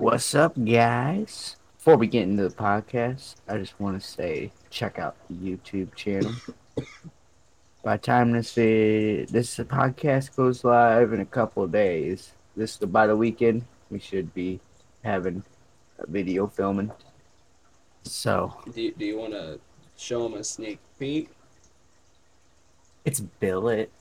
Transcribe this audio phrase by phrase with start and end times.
[0.00, 1.56] What's up, guys?
[1.76, 5.94] Before we get into the podcast, I just want to say check out the YouTube
[5.94, 6.32] channel.
[7.84, 13.06] By the time this this podcast goes live in a couple of days, this by
[13.08, 14.58] the weekend we should be
[15.04, 15.44] having
[15.98, 16.90] a video filming.
[18.02, 19.60] So Do you, do you want to
[19.98, 21.28] show them a sneak peek?
[23.04, 23.92] it's billet.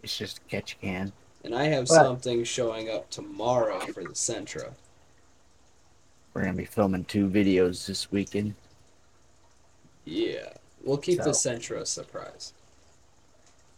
[0.00, 1.12] It's just a catch can.
[1.44, 2.02] And I have What?
[2.02, 4.72] something showing up tomorrow for the Sentra.
[6.32, 8.54] We're gonna be filming two videos this weekend.
[10.04, 10.54] Yeah.
[10.82, 12.52] We'll keep the So- Sentra a surprise.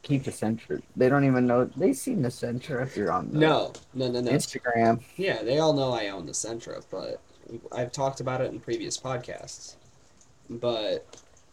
[0.03, 0.81] Keep the Sentra.
[0.95, 4.21] They don't even know they seen the Sentra if you're on the No, no, no,
[4.21, 4.31] no.
[4.31, 5.03] Instagram.
[5.17, 7.21] Yeah, they all know I own the Sentra, but
[7.73, 9.75] I've talked about it in previous podcasts.
[10.49, 11.05] But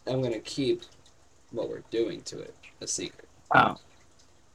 [0.06, 0.82] I'm going to keep
[1.50, 3.28] what we're doing to it a secret.
[3.54, 3.76] Oh,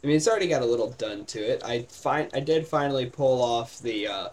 [0.03, 1.61] I mean, it's already got a little done to it.
[1.63, 4.29] I find I did finally pull off the uh,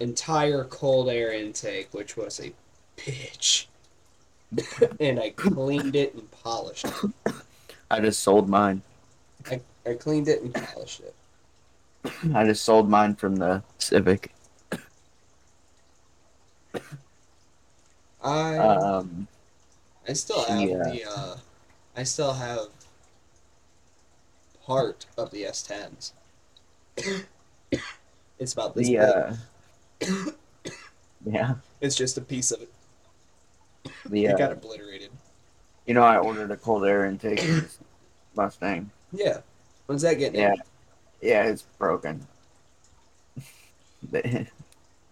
[0.00, 2.52] entire cold air intake, which was a
[2.96, 3.66] bitch,
[5.00, 7.34] and I cleaned it and polished it.
[7.90, 8.82] I just sold mine.
[9.50, 11.14] I I cleaned it and polished it.
[12.34, 14.32] I just sold mine from the Civic.
[18.22, 19.28] I Um,
[20.08, 20.82] I still have yeah.
[20.84, 21.36] the uh,
[21.96, 22.68] I still have
[24.72, 26.12] part of the S10s.
[28.38, 29.36] it's about this the
[30.00, 30.08] big.
[30.08, 30.30] uh,
[31.26, 32.70] yeah, It's just a piece of it.
[34.06, 35.10] the It got uh, obliterated.
[35.86, 37.42] you know I ordered a cold air intake
[38.36, 38.90] Mustang.
[39.12, 39.38] Yeah.
[39.86, 40.40] When's that getting?
[40.40, 40.62] Yeah, in?
[41.20, 42.26] yeah, it's broken.
[44.10, 44.48] They,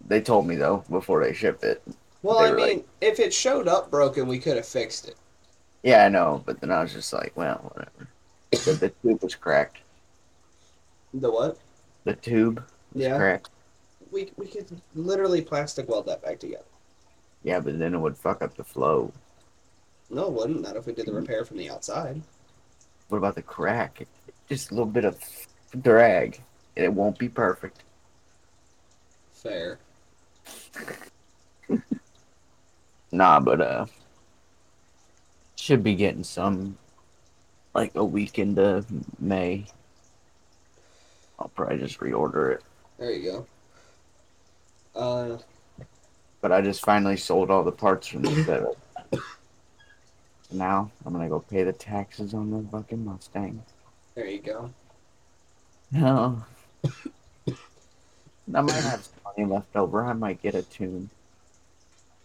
[0.07, 1.81] they told me though before they shipped it.
[2.23, 5.15] Well, I mean, like- if it showed up broken, we could have fixed it.
[5.83, 8.07] Yeah, I know, but then I was just like, well, whatever.
[8.51, 9.77] The, the tube was cracked.
[11.13, 11.57] The what?
[12.03, 12.63] The tube
[12.93, 13.17] was Yeah.
[13.17, 13.49] cracked.
[14.11, 16.65] We we could literally plastic weld that back together.
[17.43, 19.11] Yeah, but then it would fuck up the flow.
[20.09, 20.61] No, it wouldn't.
[20.61, 22.21] Not if we did the repair from the outside.
[23.07, 24.05] What about the crack?
[24.49, 25.17] Just a little bit of
[25.81, 26.41] drag,
[26.75, 27.83] and it won't be perfect.
[29.33, 29.79] Fair.
[33.13, 33.85] Nah, but uh,
[35.57, 36.77] should be getting some
[37.73, 38.85] like a week into
[39.19, 39.65] May.
[41.39, 42.63] I'll probably just reorder it.
[42.99, 44.99] There you go.
[44.99, 45.37] Uh,
[46.41, 49.21] But I just finally sold all the parts from the Civic.
[50.51, 53.63] Now I'm gonna go pay the taxes on the fucking Mustang.
[54.15, 54.69] there you go.
[55.91, 56.43] No.
[58.53, 60.03] I might have some money left over.
[60.05, 61.09] I might get a tune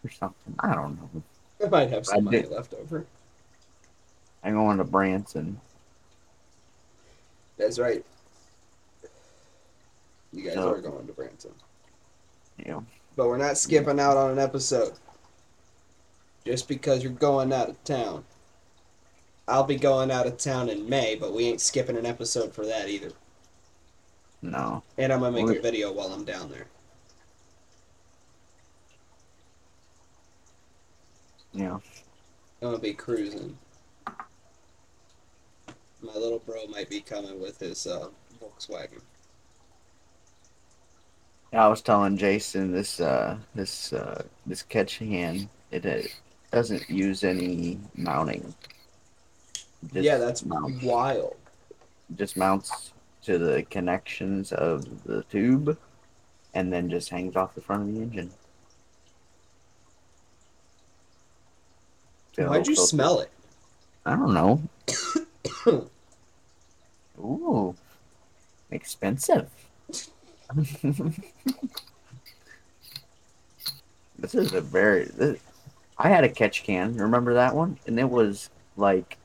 [0.05, 0.55] or something.
[0.59, 1.23] I don't know.
[1.65, 3.07] I might have some I money did- left over.
[4.47, 5.61] I'm going to Branson.
[7.59, 8.05] That's right.
[10.33, 11.53] You guys So- are going to Branson.
[12.65, 12.81] Yeah.
[13.17, 14.93] But we're not skipping out on an episode.
[16.45, 18.25] Just because you're going out of town.
[19.49, 22.65] I'll be going out of town in May, but we ain't skipping an episode for
[22.67, 23.11] that either.
[24.43, 24.83] no.
[24.97, 26.67] And I'm gonna make Well, a video while I'm down there.
[31.53, 31.75] Yeah.
[31.75, 31.81] I'm
[32.61, 33.59] gonna be cruising.
[36.03, 38.09] My little bro might be coming with his uh,
[38.41, 39.01] Volkswagen.
[41.53, 46.07] I was telling Jason this uh this uh this catch can it uh,
[46.51, 48.55] doesn't use any mounting.
[49.93, 51.37] Just yeah, that's mounts, wild.
[52.17, 52.93] just mounts
[53.23, 55.77] to the connections of the tube,
[56.55, 58.31] and then just hangs off the front of the engine.
[62.37, 63.31] Why'd you smell it?
[64.05, 64.63] I don't know.
[67.19, 67.75] Ooh,
[68.71, 69.49] expensive.
[74.19, 75.05] this is a very.
[75.05, 75.41] This,
[75.99, 76.97] I had a catch can.
[76.97, 77.79] Remember that one?
[77.87, 79.17] And it was like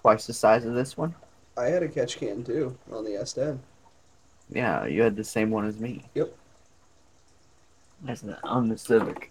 [0.00, 1.14] twice the size of this one.
[1.56, 3.58] I had a catch can too on the S10.
[4.50, 6.04] Yeah, you had the same one as me.
[6.14, 6.34] Yep.
[8.02, 9.30] That's the, on the Civic.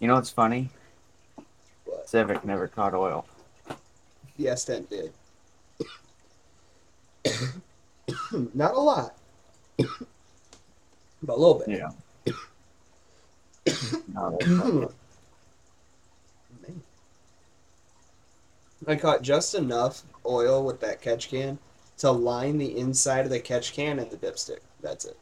[0.00, 0.70] You know what's funny?
[1.84, 2.08] What?
[2.08, 3.24] Civic never caught oil.
[4.38, 5.12] The S10 did.
[8.54, 9.16] Not a lot,
[9.76, 11.68] but a little bit.
[11.68, 11.90] Yeah.
[14.14, 14.94] No, that's not it.
[16.62, 16.82] Man.
[18.86, 21.58] I caught just enough oil with that catch can
[21.98, 24.60] to line the inside of the catch can and the dipstick.
[24.80, 25.18] That's it.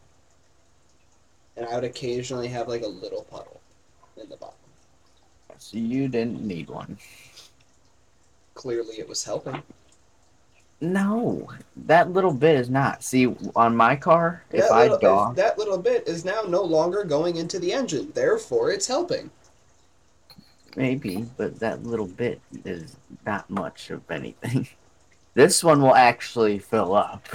[1.57, 3.61] And I would occasionally have like a little puddle
[4.17, 4.57] in the bottom.
[5.59, 6.99] So you didn't need one.
[8.56, 9.62] Clearly, it was helping.
[10.81, 11.49] No,
[11.87, 13.05] that little bit is not.
[13.05, 16.43] See, on my car, if that I little, dog, if that little bit is now
[16.43, 18.11] no longer going into the engine.
[18.14, 19.31] Therefore, it's helping.
[20.75, 24.67] maybe, but that little bit is not much of anything.
[25.35, 27.29] This one will actually fill up.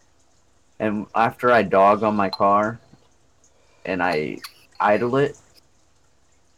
[0.80, 2.80] and after I dog on my car
[3.86, 4.38] and I
[4.80, 5.38] idle it,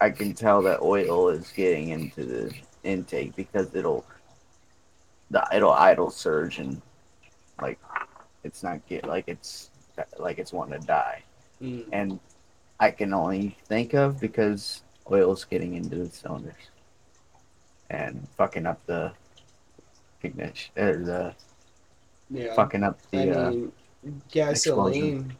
[0.01, 2.55] I can tell that oil is getting into the
[2.85, 4.05] intake because it'll
[5.31, 6.81] the it'll idle surge and
[7.61, 7.79] like
[8.45, 9.71] it's not get like it's
[10.19, 11.23] like it's wanting to die.
[11.61, 11.85] Mm.
[11.93, 12.21] And
[12.81, 16.55] I can only think of because oil's getting into the cylinders
[17.91, 19.13] and fucking up the
[20.23, 21.35] ignition or the
[22.31, 22.55] Yeah.
[22.55, 23.73] fucking up I the uh, mean,
[24.31, 25.37] gasoline.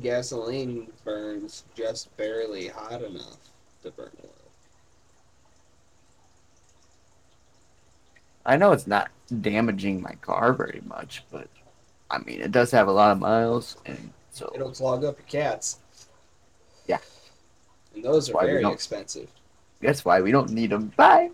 [0.00, 3.38] Gasoline burns just barely hot enough
[3.82, 4.30] to burn oil.
[8.48, 9.10] I know it's not
[9.42, 11.48] damaging my car very much, but
[12.10, 15.26] I mean it does have a lot of miles and so It'll clog up your
[15.26, 15.78] cats.
[16.86, 16.98] Yeah.
[17.94, 19.28] And those are very expensive.
[19.82, 20.92] that's why we don't need them.
[20.96, 21.30] Bye.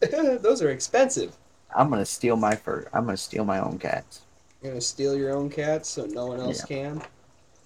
[0.00, 1.36] those are expensive.
[1.76, 2.88] I'm gonna steal my fur.
[2.94, 4.22] I'm gonna steal my own cats.
[4.62, 6.76] You're gonna steal your own cats so no one else Yeah.
[6.76, 7.02] can.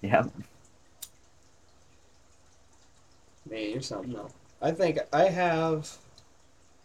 [0.01, 0.23] Yeah.
[3.49, 4.33] Man, you're something else.
[4.61, 5.89] I think I have,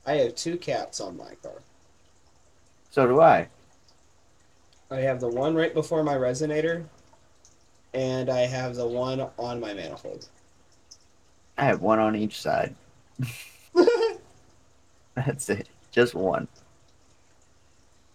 [0.06, 1.60] I have two cats on my car.
[2.94, 3.48] So do I.
[4.88, 6.84] I have the one right before my resonator,
[7.92, 10.28] and I have the one on my manifold.
[11.58, 12.76] I have one on each side.
[15.16, 15.68] That's it.
[15.90, 16.46] Just one.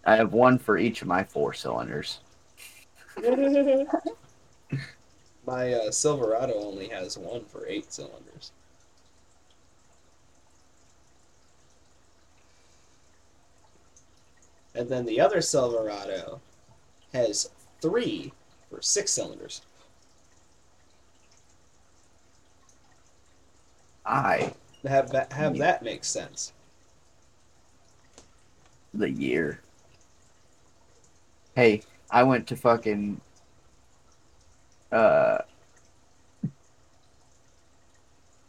[0.06, 2.20] I have one for each of my four cylinders.
[5.46, 8.52] my uh, Silverado only has one for eight cylinders.
[14.74, 16.40] And then the other Silverado
[17.12, 17.50] has
[17.80, 18.32] three
[18.68, 19.62] for six cylinders.
[24.06, 24.54] I
[24.86, 25.64] Have that have Yeah.
[25.64, 26.52] that make sense.
[28.92, 29.60] the year.
[31.54, 33.20] Hey, I went to fucking
[34.90, 35.38] uh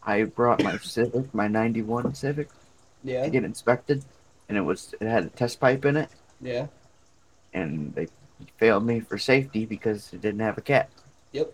[0.04, 2.50] I brought my Civic, my 91 Civic
[3.04, 4.04] Yeah, to get inspected
[4.52, 6.10] and it was it had a test pipe in it
[6.42, 6.68] yeah.
[7.54, 8.10] and they
[8.58, 10.92] failed me for safety because it didn't have a cap.
[11.32, 11.54] Yep.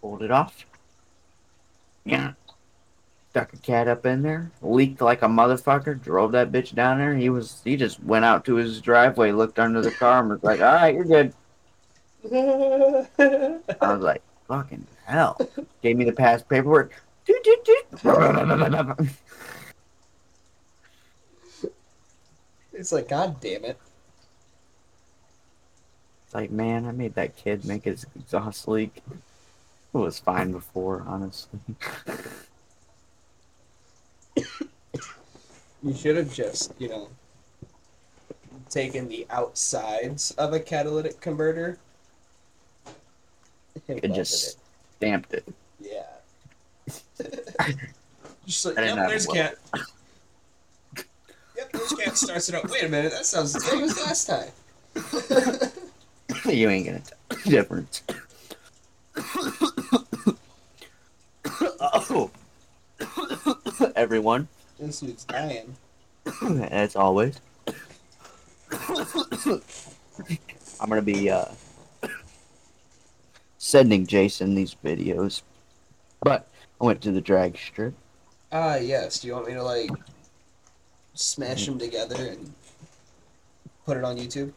[0.00, 0.66] Pulled it off.
[2.04, 2.32] Yeah.
[3.30, 7.14] Stuck a cat up in there, leaked like a motherfucker, drove that bitch down there.
[7.14, 10.42] He was he just went out to his driveway, looked under the car and was
[10.42, 11.32] like, Alright, you're good.
[12.32, 15.38] I was like, fucking hell.
[15.80, 17.00] Gave me the past paperwork.
[22.76, 23.78] It's like, God damn it.
[26.24, 29.02] It's like, man, I made that kid make his exhaust leak.
[29.94, 31.58] It was fine before, honestly.
[35.82, 37.08] You should have just, you know,
[38.68, 41.78] taken the outsides of a catalytic converter.
[43.88, 44.58] and It just
[44.96, 45.44] stamped it.
[45.46, 45.54] it.
[45.80, 47.26] Yeah.
[48.46, 49.54] just like, yep, there's a cat.
[51.94, 52.68] Cat starts it up.
[52.70, 54.50] Wait a minute, that sounds the same as last time.
[56.54, 58.02] you ain't gonna tell the difference.
[61.80, 62.30] oh.
[63.94, 65.76] Everyone, this dude's dying.
[66.70, 67.40] as always,
[70.80, 71.46] I'm gonna be uh,
[73.58, 75.42] sending Jason these videos.
[76.20, 76.48] But
[76.80, 77.94] I went to the drag strip.
[78.52, 79.20] Ah, yes.
[79.20, 79.90] Do you want me to, like,
[81.16, 81.78] smash mm-hmm.
[81.78, 82.52] them together and
[83.84, 84.52] put it on YouTube?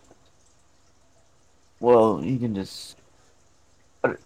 [1.80, 2.98] Well, you can just
[4.02, 4.20] put it,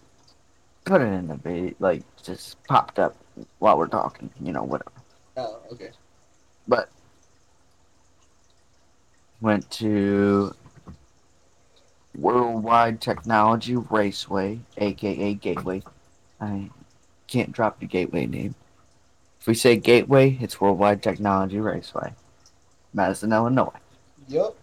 [0.86, 3.16] put it in the video, like just popped up
[3.60, 4.30] while we're talking.
[4.42, 4.92] You know, whatever.
[5.38, 5.92] Oh, okay.
[6.68, 6.90] But
[9.42, 10.56] went to
[12.18, 15.84] Worldwide Technology Raceway, aka Gateway.
[16.40, 16.70] I
[17.28, 18.56] can't drop the Gateway name.
[19.42, 22.14] If we say Gateway, it's Worldwide Technology Raceway,
[22.94, 23.72] Madison, Illinois.
[24.28, 24.56] Yep.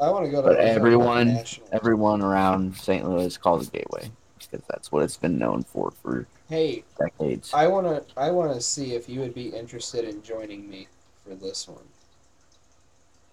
[0.00, 1.38] I want to go to But everyone-.
[1.72, 3.08] Everyone around St.
[3.08, 7.52] Louis calls it Gateway because that's what it's been known for for Hey, decades.
[7.54, 10.88] I wanna I wanna see if you would be interested in joining me
[11.26, 11.84] for this one.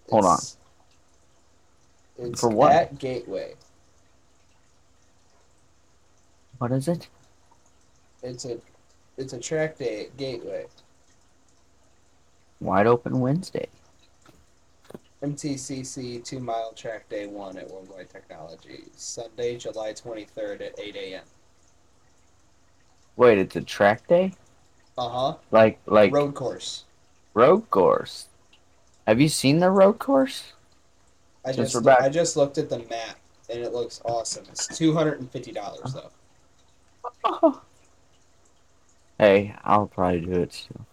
[0.09, 0.33] Hold on.
[0.37, 0.57] It's-
[2.17, 2.71] It's For what?
[2.71, 3.55] at Gateway.
[6.59, 7.07] What is it?
[8.21, 8.59] It's a
[9.17, 10.67] it's a track day at Gateway.
[12.59, 13.67] Wide Open Wednesday.
[15.23, 20.95] MTCC two mile track day one at Worldwide Technology, Sunday, July twenty third at eight
[20.95, 21.23] a.m.
[23.17, 24.33] Wait, it's a track day?
[24.97, 25.35] Uh huh.
[25.51, 26.85] Like like road, course.
[27.33, 28.27] Road course.
[29.07, 30.53] Have you seen the road course?
[31.45, 33.17] I Since just back- I just looked at the map
[33.49, 34.45] and it looks awesome.
[34.51, 37.61] It's two hundred and fifty dollars though.
[39.19, 40.83] Hey, I'll probably do it too.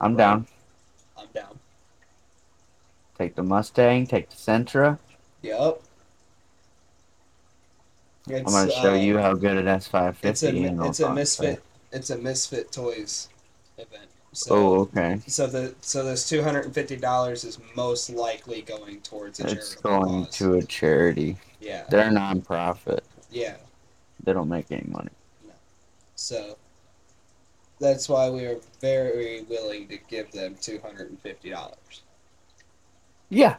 [0.00, 0.46] I'm down.
[3.20, 4.98] Take the Mustang, take the Sentra.
[5.42, 5.82] Yep.
[8.30, 11.62] I'm gonna show you uh, how good an S550 It's a it's a misfit
[11.92, 13.28] it's a misfit toys
[13.76, 14.08] event.
[14.32, 15.20] So Oh, okay.
[15.26, 19.50] so the so this two hundred and fifty dollars is most likely going towards a
[19.50, 20.36] It's going cause.
[20.38, 21.36] to a charity.
[21.60, 23.04] yeah They're non-profit.
[23.30, 23.56] yeah.
[24.24, 25.10] They don't make any money.
[25.46, 25.52] No.
[26.14, 26.56] So
[27.80, 32.00] that's why we are very willing to give them two hundred and fifty dollars.
[33.30, 33.56] Yeah.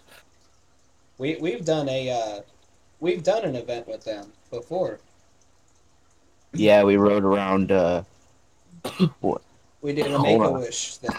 [1.17, 2.41] We we've done a uh,
[2.99, 4.99] we've done an event with them before.
[6.53, 7.71] Yeah, we rode around.
[7.71, 8.03] uh
[9.81, 11.09] We did a Hold Make a Wish thing.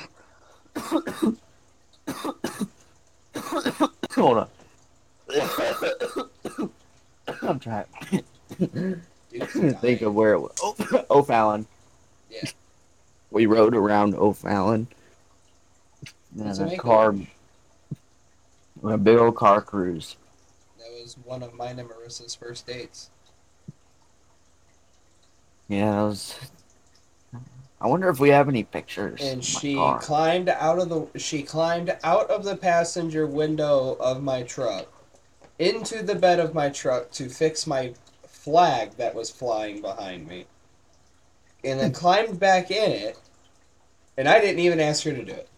[4.14, 4.48] Hold on.
[7.42, 7.86] I'm trying
[8.58, 10.52] to think of where it was.
[10.62, 11.66] Oh, O'Fallon.
[12.30, 12.50] Yeah.
[13.30, 14.86] We rode around O'Fallon.
[16.02, 17.28] It's And a a a car, wish.
[18.84, 20.16] A big old car cruise.
[20.78, 23.10] That was one of mine and Marissa's first dates.
[25.68, 26.38] Yeah, that was.
[27.80, 29.20] I wonder if we have any pictures.
[29.20, 29.98] And she car.
[29.98, 34.86] climbed out of the she climbed out of the passenger window of my truck
[35.58, 37.92] into the bed of my truck to fix my
[38.26, 40.46] flag that was flying behind me.
[41.64, 41.94] And then hmm.
[41.94, 43.18] climbed back in it.
[44.16, 45.48] And I didn't even ask her to do it.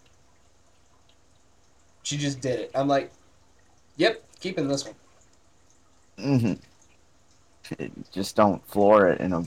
[2.05, 2.71] She just did it.
[2.75, 3.11] I'm like,
[3.97, 4.93] "Yep, keeping this one."
[6.19, 6.53] Mm-hmm.
[8.11, 9.43] Just don't floor it in a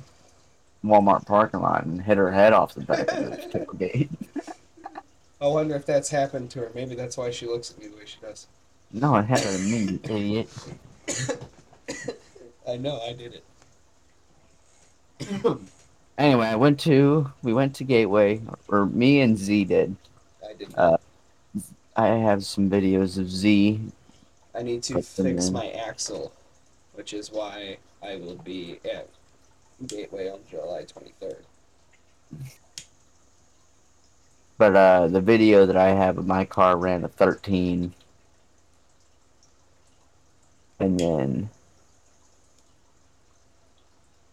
[0.84, 4.08] Walmart parking lot and hit her head off the back of the tailgate.
[5.40, 6.72] I wonder if that's happened to her.
[6.74, 8.48] Maybe that's why she looks at me the way she does.
[8.92, 10.48] No, it happened to me, you idiot.
[12.68, 13.40] I know, I did
[15.20, 15.58] it.
[16.18, 19.94] Anyway, I went to we went to Gateway, or me and Z did.
[20.44, 20.74] I did.
[20.76, 20.96] Uh,
[21.98, 23.80] I have some videos of Z.
[24.54, 26.32] I need to fix my axle,
[26.94, 29.08] which is why I will be at
[29.84, 31.42] Gateway on July 23rd.
[34.58, 37.92] But uh, the video that I have of my car ran a 13.
[40.78, 41.50] And then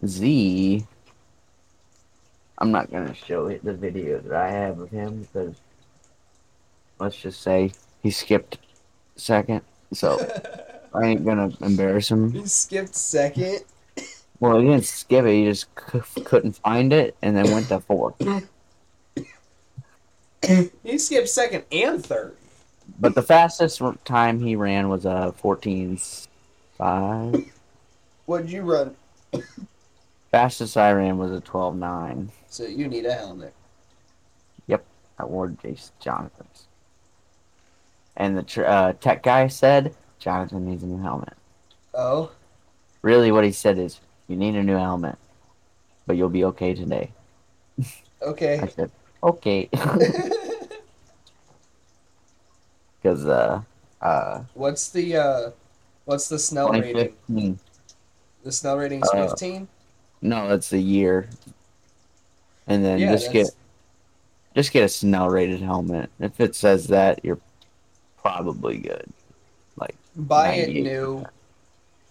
[0.05, 0.85] Z.
[2.59, 5.55] I'm not going to show it the video that I have of him because
[6.99, 7.71] let's just say
[8.01, 8.57] he skipped
[9.15, 9.61] second.
[9.93, 10.17] So
[10.93, 12.31] I ain't to embarrass him.
[12.31, 13.63] he skipped second.
[14.39, 15.31] Well, he didn't skip it.
[15.31, 18.15] He just c- couldn't find it and then went to fourth.
[20.83, 22.35] He skipped second and third.
[22.99, 27.49] But the fastest time he ran was uh, a 14.5.
[28.25, 28.95] What'd you run?
[30.31, 32.29] Fastest I ran was a 12.9.
[32.47, 33.53] So you need a helmet.
[34.67, 34.85] Yep,
[35.17, 36.67] I wore Jason Jonathan's.
[38.17, 41.33] And the tr- uh, tech guy said, Jonathan needs a new helmet.
[41.93, 42.31] Oh,
[43.01, 45.17] Really, what he said is, you need a new helmet,
[46.07, 47.11] but you'll be okay today.
[48.21, 48.57] Okay.
[48.57, 48.73] I okay.
[48.75, 48.91] said,
[49.21, 49.69] okay.
[53.01, 53.61] Because, uh,
[54.01, 55.51] uh, what's the uh,
[56.05, 57.59] what's the Snell rating?
[58.43, 59.67] The Snell rating's Uh, 15.
[60.23, 61.29] No, it's a year.
[62.65, 63.51] And then yeah, just get
[64.55, 66.09] just get a Snell rated helmet.
[66.19, 67.39] If it says that, you're
[68.25, 69.05] probably good.
[69.77, 71.25] Like buy it new.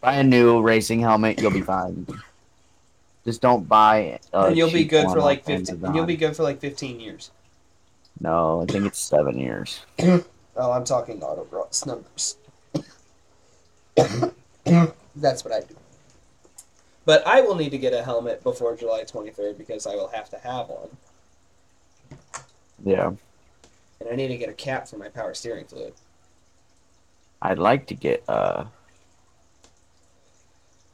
[0.00, 2.06] Buy a new racing helmet, you'll be fine.
[3.24, 4.18] Just don't buy.
[4.32, 7.30] A and you'll be good for like 15 you'll be good for like 15 years
[8.20, 9.80] No, I think it's seven years.
[10.56, 12.36] oh i'm talking autocross numbers
[15.16, 15.76] that's what i do
[17.04, 20.28] but i will need to get a helmet before july 23rd because i will have
[20.30, 20.88] to have one
[22.84, 23.12] Yeah,
[24.00, 25.94] and i need to get a cap for my power steering fluid
[27.44, 28.24] I'd like to get.
[28.26, 28.64] Uh,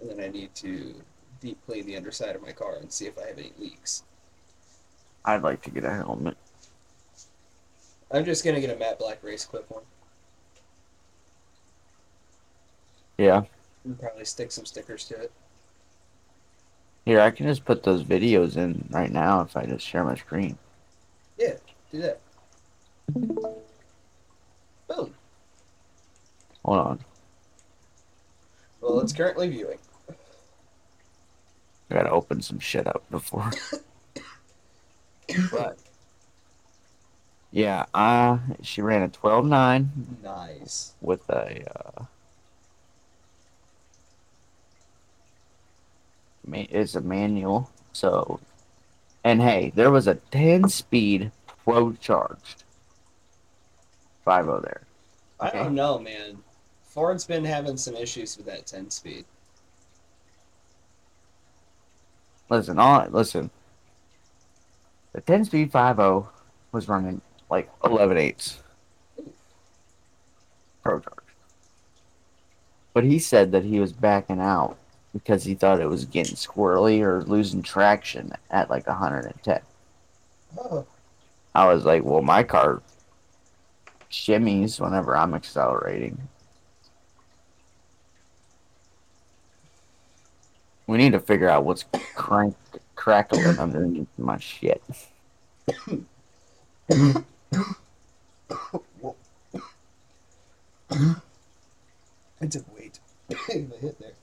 [0.01, 0.95] and then i need to
[1.41, 4.03] deep clean the underside of my car and see if i have any leaks
[5.23, 6.37] I'd like to get a helmet.
[8.11, 9.83] i'm just going to get a matte black race clip one
[13.19, 13.43] Yeah,
[13.85, 15.33] and probably stick some stickers to it
[17.05, 20.15] here I can just put those videos in right now if I just share my
[20.15, 20.57] screen.
[21.39, 21.55] Yeah,
[21.91, 22.21] do that
[26.71, 26.99] Hold on.
[28.81, 29.79] Well, it's currently viewing.
[31.91, 33.51] I gotta open some shit up before.
[35.51, 35.77] but
[37.51, 39.91] yeah, uh, she ran a twelve nine
[40.23, 40.95] Nice.
[41.01, 42.05] with a uh,
[46.53, 47.69] it's a manual.
[47.93, 48.39] So,
[49.25, 51.33] and hey, there was a ten speed
[51.65, 52.63] pro charged
[54.25, 54.83] five oh there.
[55.41, 56.45] I don't know, man.
[56.91, 59.25] Ford's been having some issues with that 10 speed.
[62.49, 63.49] Listen, all listen.
[65.13, 66.29] The ten speed five oh
[66.73, 68.61] was running like eleven eights
[70.83, 71.15] pro charge.
[72.93, 74.77] But he said that he was backing out
[75.13, 79.61] because he thought it was getting squirrely or losing traction at like 110.
[80.59, 80.87] Oh.
[81.55, 82.83] I was like, well, my car
[84.11, 86.19] shimmies whenever I'm accelerating.
[90.91, 91.85] We need to figure out what's
[92.17, 92.57] crank
[92.97, 94.83] crackling underneath my shit.
[96.91, 97.23] I
[102.51, 102.99] took weight.
[103.31, 104.15] I hit there.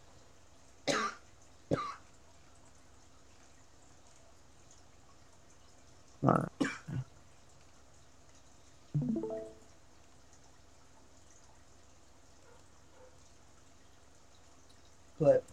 [15.17, 15.43] But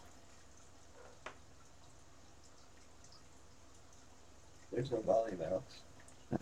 [4.74, 5.62] there's no volume out.
[6.32, 6.38] Uh,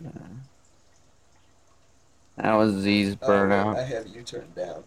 [2.37, 3.77] that was Z's Oh, burnout.
[3.77, 4.83] I have you turned down.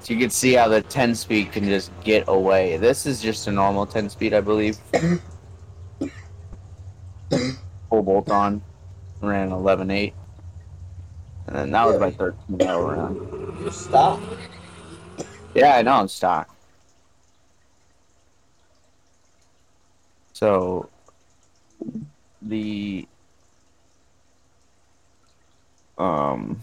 [0.00, 2.76] So you can see how the 10 speed can just get away.
[2.76, 4.78] This is just a normal 10 speed, I believe.
[7.90, 8.62] Full bolt on.
[9.20, 10.12] Ran 11.8.
[11.56, 13.62] And that was my 13 mile round.
[13.64, 14.20] You stop.
[15.54, 16.54] Yeah, I know I'm stock.
[20.34, 20.90] So
[22.42, 23.08] the
[25.96, 26.60] um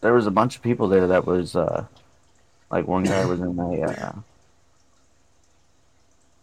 [0.00, 1.86] there was a bunch of people there that was uh
[2.70, 4.12] like one guy was in a uh,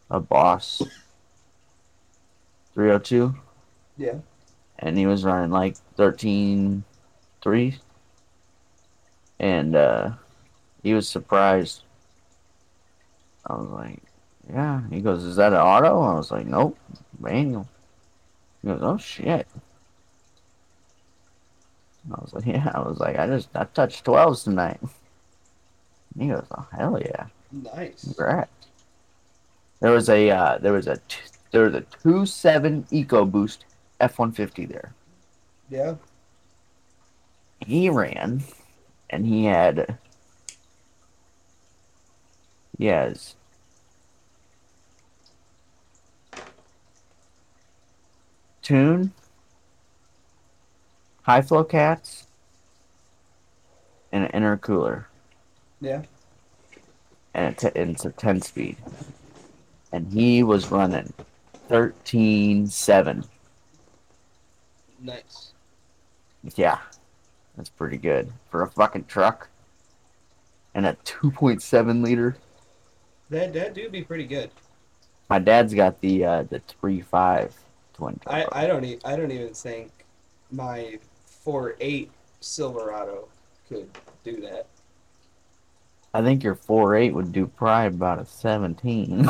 [0.10, 0.82] a boss
[2.74, 3.34] 302
[3.96, 4.16] Yeah.
[4.80, 6.84] And he was running like 13
[7.42, 7.80] 3
[9.40, 10.12] and uh
[10.84, 11.84] he was surprised.
[13.46, 14.02] I was like
[14.50, 14.82] yeah.
[14.90, 16.02] He goes is that an auto?
[16.02, 16.78] I was like nope
[17.20, 17.68] manual.
[18.62, 19.48] He goes oh shit.
[22.12, 22.72] I was like yeah.
[22.74, 24.80] I was like i just i touched 12s tonight.
[26.18, 27.28] He goes oh hell yeah.
[27.52, 28.04] Nice.
[28.04, 28.52] Congrats.
[29.80, 33.60] There was a uh, there was a t- there was a two seven EcoBoost
[34.00, 34.94] F one fifty there.
[35.70, 35.96] Yeah.
[37.66, 38.44] He ran,
[39.10, 39.98] and he had
[42.78, 43.36] Yes.
[48.62, 49.14] tune,
[51.24, 52.28] high flow cats,
[54.12, 55.06] and an intercooler.
[55.80, 56.02] Yeah.
[57.34, 58.78] and, it and it's a 10 speed.
[59.94, 61.14] And he was running
[61.70, 63.24] 13 7.
[65.00, 65.54] Nice.
[66.56, 66.80] Yeah,
[67.56, 69.50] that's pretty good for a fucking truck.
[70.74, 72.38] And a 2.7 liter.
[73.30, 74.52] That that do be pretty good.
[75.30, 77.52] My dad's got the uh, the 3.5
[77.94, 78.56] twin I, turbo.
[78.56, 79.92] I don't e- I don't even think
[80.52, 83.28] my four eight Silverado
[83.68, 83.90] could
[84.24, 84.68] do that.
[86.14, 89.24] I think your 4.8 would do probably about a 17.
[89.26, 89.28] the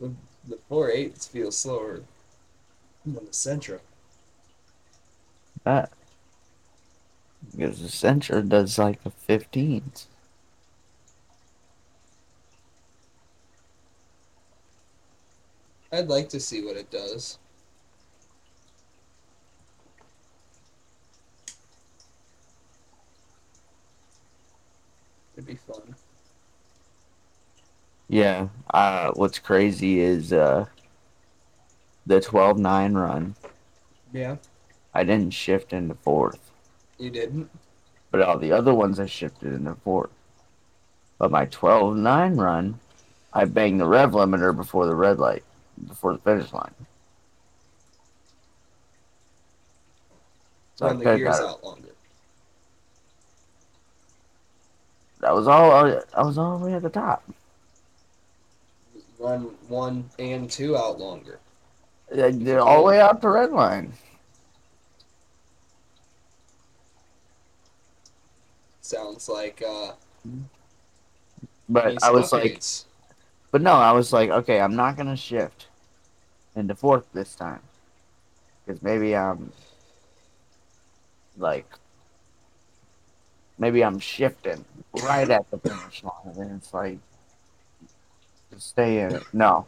[0.00, 2.00] the four eights feel slower
[3.04, 3.80] than the Sentra.
[5.64, 5.92] that.
[7.50, 9.92] Because the Sentra does like the 15.
[15.92, 17.38] I'd like to see what it does.
[25.36, 25.94] It'd be fun.
[28.08, 28.48] Yeah.
[28.72, 30.66] Uh, what's crazy is uh,
[32.06, 33.34] the 12.9 run.
[34.12, 34.36] Yeah,
[34.92, 36.50] I didn't shift into fourth.
[36.98, 37.50] you didn't.
[38.10, 40.10] But all the other ones I shifted into fourth.
[41.18, 42.78] But my 12 9 run,
[43.32, 45.42] I banged the rev limiter before the red light,
[45.88, 46.74] before the finish line.
[50.76, 51.88] So Run the gears out longer.
[55.22, 57.24] I was all I was all the way at the top.
[59.18, 61.38] Run one and two out longer.
[62.60, 63.92] All the way out to red line.
[68.80, 69.92] Sounds like uh
[71.68, 72.62] But I was like,
[73.50, 75.68] but no, I was like, okay, I'm not gonna shift
[76.54, 77.60] into fourth this time
[78.64, 79.52] because maybe I'm
[81.36, 81.66] like,
[83.58, 84.64] maybe I'm shifting
[85.02, 86.98] right at the finish line, and it's like,
[88.58, 89.24] stay in it.
[89.32, 89.66] No,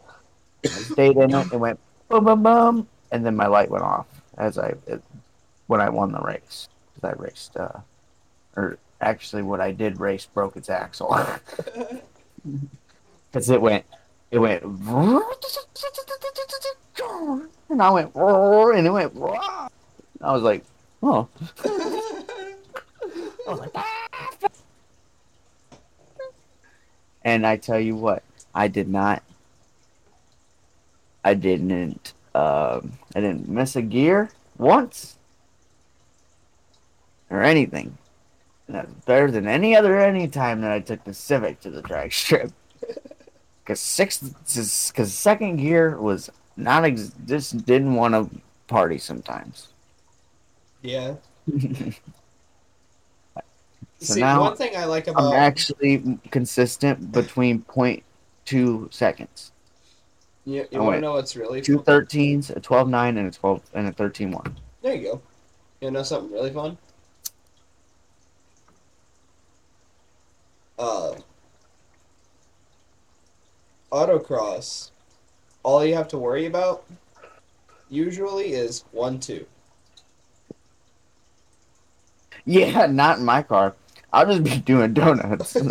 [0.63, 1.51] I stayed in it.
[1.51, 5.01] It went boom, boom, boom, and then my light went off as I it,
[5.67, 7.79] when I won the race because I raced, uh,
[8.55, 11.17] or actually, what I did race broke its axle.
[13.31, 13.85] because it went
[14.31, 15.21] it went and
[17.81, 19.13] I went and it went
[20.21, 20.63] I was like
[21.03, 21.27] oh
[23.47, 24.29] I was like, "Ah."
[27.23, 29.23] and I tell you what I did not
[31.23, 35.17] I didn't um I didn't miss a gear once
[37.29, 37.97] or anything
[38.69, 42.13] that's better than any other any time that I took the Civic to the drag
[42.13, 42.51] strip
[43.63, 44.33] because sixth,
[44.89, 48.29] because second gear was not ex- just didn't want to
[48.67, 49.69] party sometimes.
[50.81, 51.15] yeah.
[53.99, 58.03] So See, one thing I like about I'm actually consistent between point
[58.45, 59.51] two seconds,
[60.47, 61.83] you, I you want to know what's really two fun?
[61.83, 64.55] thirteens, a twelve nine, and a twelve and a thirteen one.
[64.81, 65.21] There you go.
[65.81, 66.77] You know something really fun?
[70.79, 71.15] Uh,
[73.91, 74.91] autocross.
[75.63, 76.85] All you have to worry about
[77.89, 79.45] usually is one two.
[82.45, 83.75] Yeah, not in my car.
[84.13, 85.57] I'll just be doing donuts.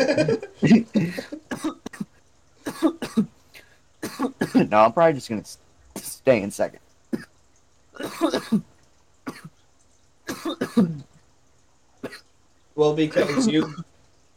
[4.55, 5.44] no, I'm probably just gonna
[5.96, 6.81] stay in second.
[12.74, 13.74] well, because you,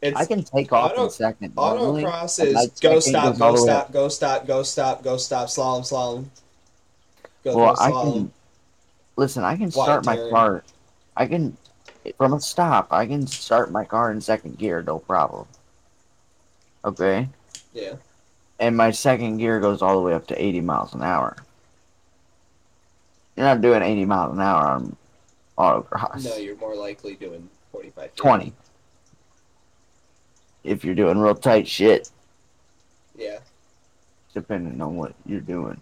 [0.01, 1.55] it's I can take off Auto- in second.
[1.55, 6.25] autocross is go stop, go stop, go stop, go stop, go stop, slalom, slalom.
[7.43, 8.13] Go, Well, go I slalom.
[8.13, 8.31] can
[9.17, 9.43] listen.
[9.43, 10.63] I can start my car.
[11.17, 11.57] I can
[12.17, 12.87] from a stop.
[12.91, 15.47] I can start my car in second gear, no problem.
[16.85, 17.27] Okay,
[17.73, 17.95] Yeah.
[18.59, 21.35] And my second gear goes all the way up to eighty miles an hour.
[23.35, 24.95] You're not doing eighty miles an hour on
[25.57, 26.25] autocross.
[26.25, 28.03] No, you're more likely doing 45.
[28.05, 28.15] 50.
[28.21, 28.53] twenty.
[30.63, 32.09] If you're doing real tight shit,
[33.15, 33.39] Yeah.
[34.33, 35.79] depending on what you're doing.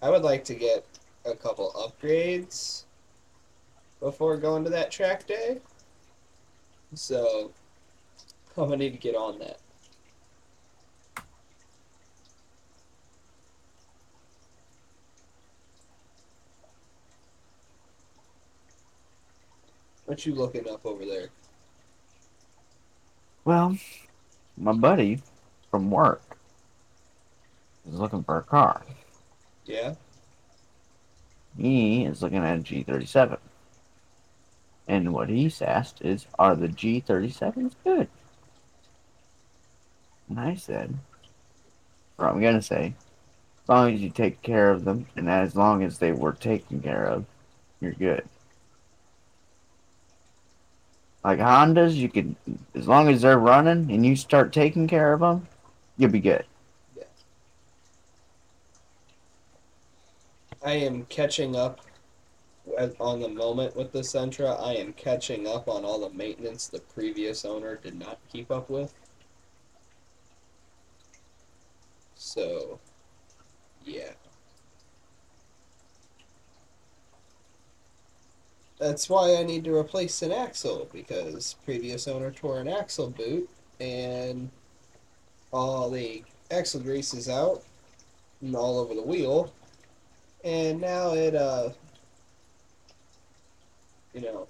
[0.00, 0.84] I would like to get
[1.24, 2.82] a couple upgrades
[4.00, 5.60] before going to that track day.
[6.94, 7.52] So
[8.56, 9.58] I'm gonna need to get on that.
[20.04, 21.28] What you looking up over there?
[23.44, 23.78] Well,
[24.58, 25.20] my buddy
[25.70, 26.36] from work
[27.88, 28.82] is looking for a car.
[29.64, 29.94] Yeah.
[31.56, 33.38] He is looking at a G37.
[34.88, 38.08] And what he's asked is, are the G37s good?
[40.28, 40.94] And I said,
[42.18, 42.94] or I'm going to say,
[43.62, 46.80] as long as you take care of them, and as long as they were taken
[46.80, 47.24] care of,
[47.80, 48.24] you're good.
[51.24, 52.34] Like Hondas, you can,
[52.74, 55.46] as long as they're running and you start taking care of them,
[55.96, 56.44] you'll be good.
[60.64, 61.80] I am catching up
[63.00, 64.60] on the moment with the Sentra.
[64.60, 68.70] I am catching up on all the maintenance the previous owner did not keep up
[68.70, 68.94] with.
[72.14, 72.78] So,
[73.84, 74.12] yeah.
[78.78, 83.48] That's why I need to replace an axle because previous owner tore an axle boot
[83.80, 84.50] and
[85.52, 87.62] all the axle grease is out
[88.40, 89.52] and all over the wheel
[90.44, 91.70] and now it uh
[94.14, 94.46] you know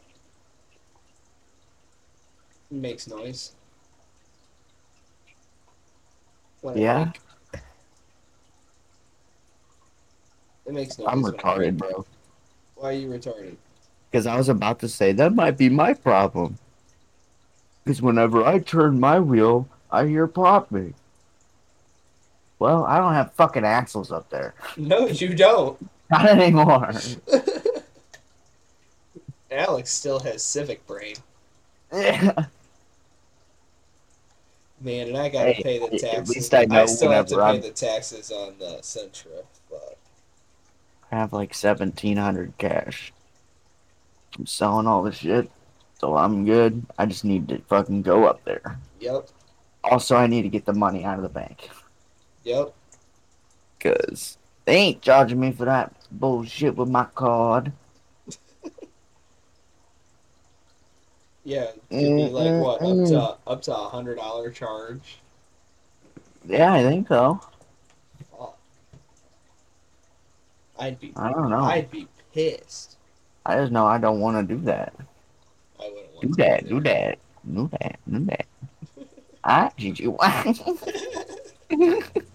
[2.70, 3.53] makes noise
[6.62, 7.05] When Yeah?
[7.07, 7.20] make-
[10.66, 12.05] it makes noise I'm retarded, bro.
[12.77, 13.57] why are you retarded
[14.11, 16.59] Because I was about to say that might be my problem.
[17.85, 20.94] Because whenever I turn my wheel, I hear popping.
[22.61, 24.55] Well, I don't have fucking axles up there.
[24.77, 25.79] no you don't
[26.11, 26.92] Not anymore.
[29.53, 31.17] Alex still has civic brain.
[31.93, 32.33] Yeah.
[34.81, 36.12] Man, and I gotta Hey, pay the taxes.
[36.15, 39.45] at least I know still have to pay I'm- the taxes on the Sentra.
[39.71, 39.97] But
[41.12, 43.12] I have like seventeen hundred cash.
[44.38, 45.51] I'm selling all this shit,
[46.01, 46.85] so I'm good.
[46.99, 48.79] I just need to fucking go up there.
[48.99, 49.29] yep,
[49.85, 51.69] Also, I need to get the money out of the bank
[52.43, 52.73] yep.
[53.79, 57.73] because they ain't charging me for that bullshit with my card.
[61.44, 62.61] Yeah, it could be like mm-hmm.
[62.61, 65.18] what up to up to a hundred dollar charge.
[66.46, 67.40] Yeah, I think so.
[68.31, 68.57] Fuck.
[70.78, 71.64] I'd be I don't know.
[71.64, 72.96] I'd be pissed.
[73.44, 74.94] I just know I don't want to do that.
[75.81, 76.68] I wouldn't want Do to that.
[76.68, 77.18] Do that.
[77.52, 77.98] Do that.
[78.09, 78.46] Do that.
[79.44, 80.07] I ah, Gigi.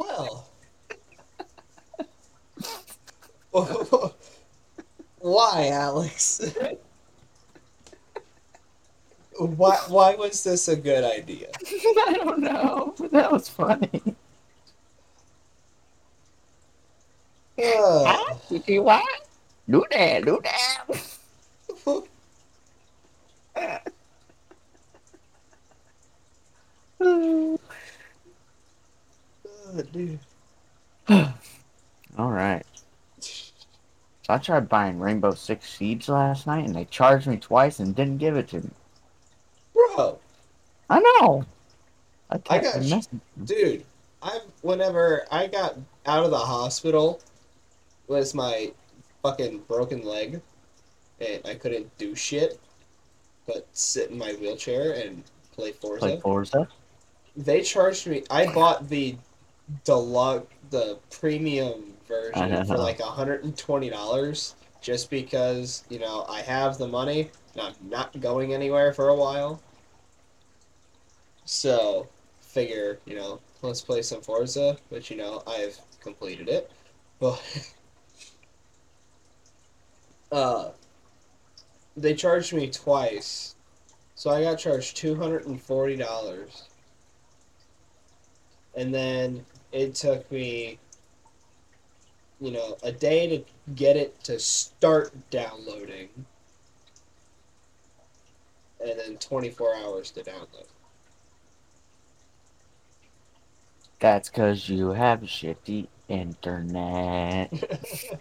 [0.00, 0.49] Well,
[5.18, 6.40] why, Alex?
[9.38, 9.76] why?
[9.88, 11.48] Why was this a good idea?
[11.66, 12.94] I don't know.
[12.96, 14.14] But that was funny.
[17.62, 19.04] Uh, Gigi, what?
[19.68, 20.24] Do that.
[20.24, 20.86] Do that.
[23.56, 23.78] uh,
[29.92, 30.18] dude.
[32.18, 32.64] All right.
[34.30, 37.96] So I tried buying Rainbow Six Siege last night, and they charged me twice and
[37.96, 38.70] didn't give it to me.
[39.74, 40.20] Bro,
[40.88, 41.44] I know.
[42.30, 43.08] I, I got
[43.44, 43.84] dude,
[44.22, 47.20] I whenever I got out of the hospital
[48.06, 48.70] was my
[49.20, 50.40] fucking broken leg,
[51.20, 52.60] and I couldn't do shit
[53.48, 55.24] but sit in my wheelchair and
[55.56, 56.06] play Forza.
[56.06, 56.68] play Forza.
[57.36, 58.22] They charged me.
[58.30, 59.16] I bought the
[59.84, 66.42] deluxe, the premium version for like hundred and twenty dollars, just because you know I
[66.42, 69.62] have the money and I'm not going anywhere for a while.
[71.46, 72.08] So,
[72.40, 76.70] figure you know let's play some Forza, which you know I've completed it,
[77.18, 77.74] but
[80.32, 80.70] uh,
[81.96, 83.54] they charged me twice,
[84.14, 86.64] so I got charged two hundred and forty dollars.
[88.76, 90.78] And then it took me
[92.40, 96.08] you know a day to get it to start downloading
[98.80, 100.66] and then 24 hours to download
[103.98, 107.52] That's because you have shitty internet.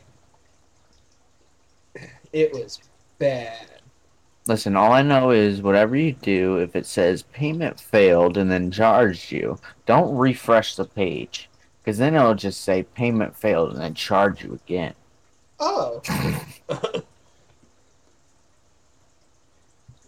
[2.34, 2.82] it was
[3.18, 3.80] bad
[4.50, 8.72] Listen, all I know is whatever you do, if it says payment failed and then
[8.72, 11.49] charged you, don't refresh the page.
[11.90, 14.94] Because then it'll just say payment failed and then charge you again.
[15.60, 16.00] oh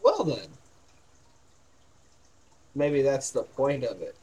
[0.03, 0.47] well then
[2.75, 4.15] maybe that's the point of it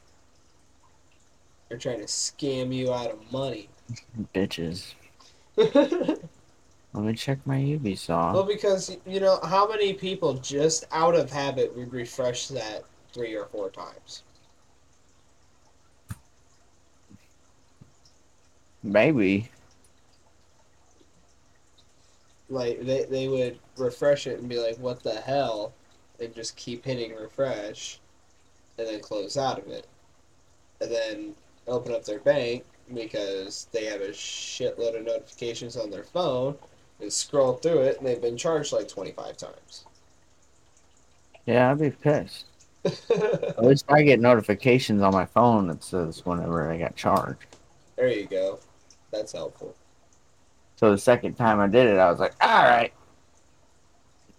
[1.69, 3.69] they're trying to scam you out of money
[4.33, 4.95] Bitches.
[5.57, 6.23] Let
[6.95, 8.35] me check my Ubisoft.
[8.35, 13.35] Well, because you know how many people just out of habit would refresh that three
[13.35, 14.23] or four times
[18.83, 19.51] Maybe.
[22.49, 25.73] like they, they would refresh it and be like what the hell
[26.21, 28.01] and just keep hitting refresh
[28.79, 29.87] and then close out of it
[30.81, 31.35] and then
[31.67, 32.65] open up their bank
[32.95, 36.57] because they have a shitload of notifications on their phone
[37.01, 39.85] and scroll through it and they've been charged like 25 times
[41.47, 42.47] Yeah, I'd be pissed.
[42.85, 47.57] At least I get notifications on my phone that says whenever I got charged.
[47.97, 48.59] there you go
[49.11, 49.75] that's helpful
[50.77, 52.93] So the second time I did it, I was like, all right.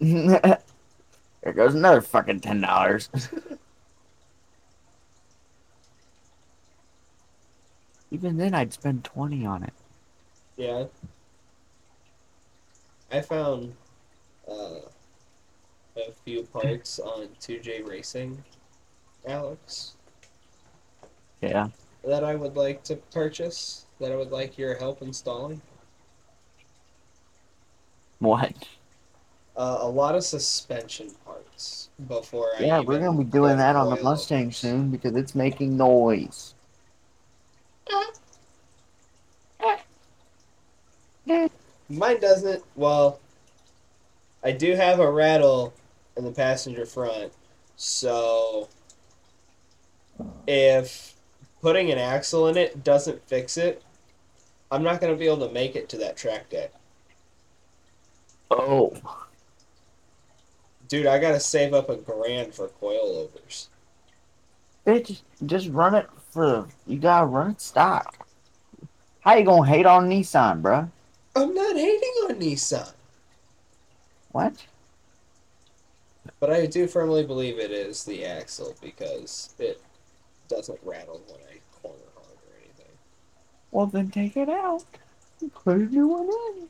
[0.00, 3.08] there goes another fucking ten dollars.
[8.10, 9.72] Even then, I'd spend twenty on it.
[10.56, 10.84] yeah
[13.12, 13.74] i found
[14.48, 14.80] uh,
[15.96, 18.42] a few parts on 2j racing
[19.26, 19.96] alex
[21.40, 21.68] Yeah.
[22.04, 25.60] that I would like to purchase that I would like your help installing.
[28.18, 28.54] What?
[29.56, 32.64] Uh, a lot of suspension parts before I.
[32.64, 34.56] Yeah, we're gonna be doing that on the Mustang overs.
[34.56, 36.54] soon because it's making noise.
[41.88, 42.62] Mine doesn't.
[42.76, 43.20] Well,
[44.42, 45.74] I do have a rattle
[46.16, 47.32] in the passenger front,
[47.76, 48.68] so
[50.46, 51.14] if
[51.60, 53.82] putting an axle in it doesn't fix it,
[54.70, 56.68] I'm not gonna be able to make it to that track day.
[58.50, 58.94] Oh,
[60.88, 63.68] Dude, I gotta save up a grand for coilovers.
[64.86, 66.66] bitch, just run it for.
[66.86, 68.26] You gotta run it stock.
[69.20, 70.90] How you gonna hate on Nissan, bruh?
[71.36, 72.92] I'm not hating on Nissan,
[74.32, 74.66] What?
[76.40, 79.80] but I do firmly believe it is the axle because it
[80.48, 82.92] doesn't rattle when I corner hard or anything.
[83.72, 84.84] Well, then take it out.
[85.40, 86.68] and Put a new one in.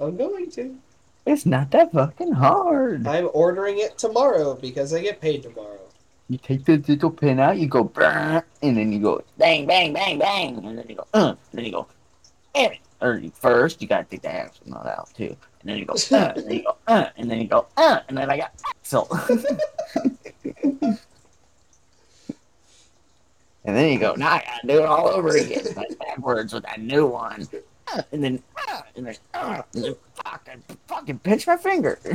[0.00, 0.76] I'm going to.
[1.24, 3.06] It's not that fucking hard.
[3.06, 5.78] I'm ordering it tomorrow because I get paid tomorrow.
[6.28, 7.90] You take the little pin out, you go,
[8.62, 11.64] and then you go, bang, bang, bang, bang, and then you go, uh, and then
[11.66, 11.86] you go,
[12.54, 12.76] eh.
[13.00, 15.94] Or you- first, you gotta take the axle nut out too, and then you go,
[15.94, 18.52] uh, and then you go, uh, and then you go, uh, and then I got
[18.66, 19.08] axle.
[23.64, 26.64] and then you go, now I gotta do it all over again, but backwards with
[26.64, 27.48] that new one,
[28.12, 29.94] and then, uh, and then, and then
[30.24, 31.98] fucking, fucking pinch my finger.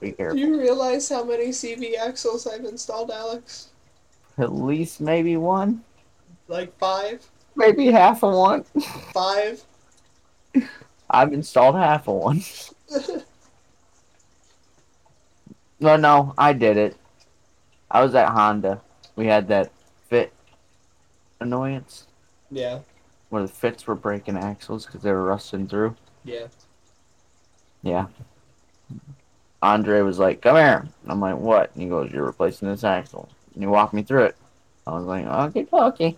[0.00, 3.68] Be Do you realize how many CV axles I've installed, Alex?
[4.36, 5.82] At least maybe one.
[6.48, 7.26] Like five?
[7.56, 8.64] maybe half of one.
[9.14, 9.64] Five?
[11.10, 12.42] I've installed half of one.
[15.78, 16.96] No, no, I did it.
[17.90, 18.80] I was at Honda.
[19.16, 19.72] We had that
[20.08, 20.32] fit
[21.40, 22.06] annoyance
[22.50, 22.80] yeah,
[23.30, 25.96] where the fits were breaking axles because they were rusting through.
[26.24, 26.46] yeah.
[27.82, 28.06] Yeah.
[29.62, 32.84] Andre was like, "Come here." And I'm like, "What?" And he goes, "You're replacing this
[32.84, 34.36] axle." And he walked me through it.
[34.86, 36.16] I was like, "Okay, okay."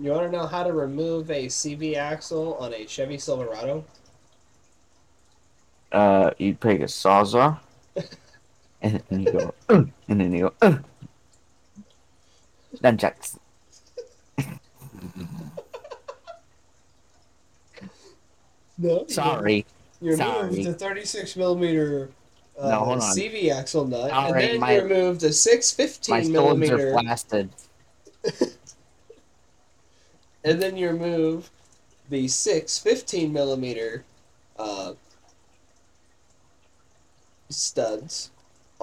[0.00, 3.84] You want to know how to remove a CV axle on a Chevy Silverado?
[5.92, 7.58] Uh, you take a sawzall,
[8.84, 10.78] and then you go, "Uh," and then you go, uh.
[12.82, 13.38] nunchucks.
[18.78, 19.06] No.
[19.08, 19.64] Sorry.
[20.00, 20.64] You remove Sorry.
[20.64, 22.10] the 36 millimeter
[22.58, 23.16] uh, No, hold on.
[23.16, 26.90] CV axle nut, All and right, then my- you remove the 615 My stones millimeter,
[26.96, 27.48] are blasted.
[30.44, 31.50] and then you remove
[32.10, 34.04] the 615 millimeter
[34.58, 34.92] uh,
[37.48, 38.30] studs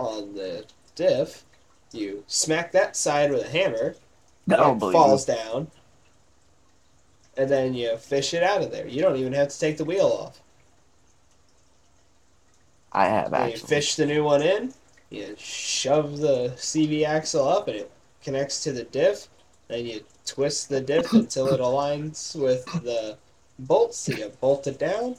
[0.06, 1.44] on the diff.
[1.92, 3.96] You smack that side with a hammer.
[4.48, 5.68] No, it falls down,
[7.38, 8.88] and then you fish it out of there.
[8.88, 10.42] You don't even have to take the wheel off.
[12.92, 14.74] I have Then you fish the new one in.
[15.10, 17.92] You shove the CV axle up, and it
[18.24, 19.28] connects to the diff.
[19.68, 23.18] Then you twist the diff until it aligns with the
[23.60, 23.98] bolts.
[23.98, 25.16] So you bolt it down.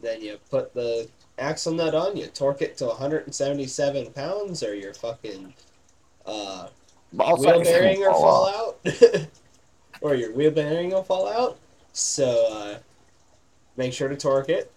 [0.00, 2.16] Then you put the axle nut on.
[2.16, 5.54] You torque it to 177 pounds, or your fucking
[6.26, 6.68] uh,
[7.12, 9.28] wheel bearing will fall fall out,
[10.00, 11.58] or your wheel bearing will fall out.
[11.92, 12.78] So uh,
[13.76, 14.70] make sure to torque it.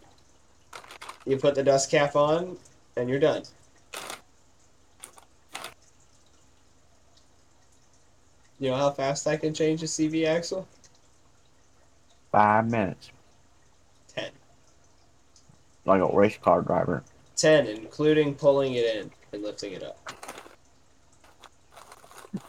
[1.25, 2.57] You put the dust cap on,
[2.95, 3.43] and you're done.
[8.59, 10.67] You know how fast I can change a CV axle?
[12.31, 13.11] Five minutes.
[15.88, 17.04] Like a race car driver.
[17.36, 20.13] Ten, including pulling it in and lifting it up.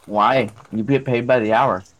[0.05, 0.49] Why?
[0.71, 1.83] You get paid by the hour.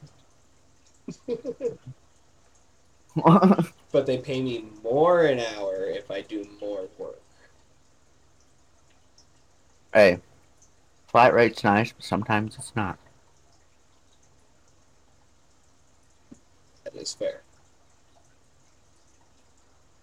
[3.91, 7.19] But they pay me more an hour if I do more work.
[9.93, 10.19] hey,
[11.07, 12.99] flat rate's nice, but sometimes it's not.
[16.83, 17.41] That is fair.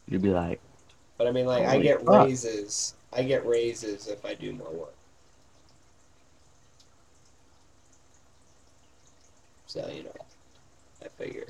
[0.08, 0.60] You'd be like,
[1.18, 2.26] But I mean, like, I get fuck.
[2.26, 2.94] raises.
[3.12, 4.94] I get raises if I do more work.
[9.66, 10.10] So you know,
[11.04, 11.48] I figure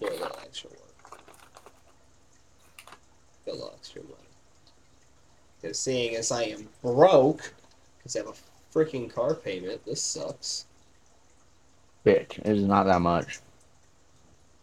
[0.00, 1.20] a little extra work,
[3.46, 4.14] a little extra money.
[5.60, 7.54] Because seeing as I am broke,
[7.98, 10.66] because I have a freaking car payment, this sucks.
[12.04, 13.40] bitch, it's not that much.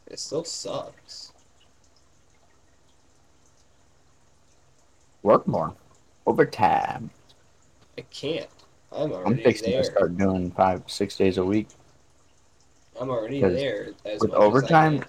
[0.08, 1.31] It still sucks.
[5.24, 5.76] Work more.
[6.26, 7.10] Overtime.
[7.98, 8.48] I can't.
[8.92, 9.84] I'm already I'm fixing there.
[9.84, 11.68] to start doing five, six days a week.
[13.00, 13.90] I'm already there.
[14.06, 15.04] As with much as I overtime.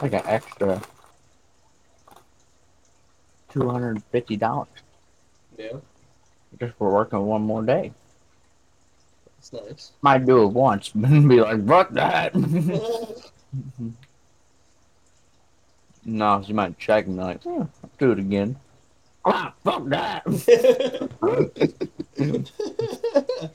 [0.00, 0.82] I got extra
[3.50, 4.68] two hundred and fifty dollars
[5.56, 5.76] yeah,
[6.58, 7.92] just for working one more day.
[9.38, 9.92] it's nice.
[10.00, 12.32] Might do it once, but be like, "Fuck that."
[16.04, 18.56] No, you might check and be like, "Yeah, I'll do it again.
[19.24, 20.24] Ah, fuck that.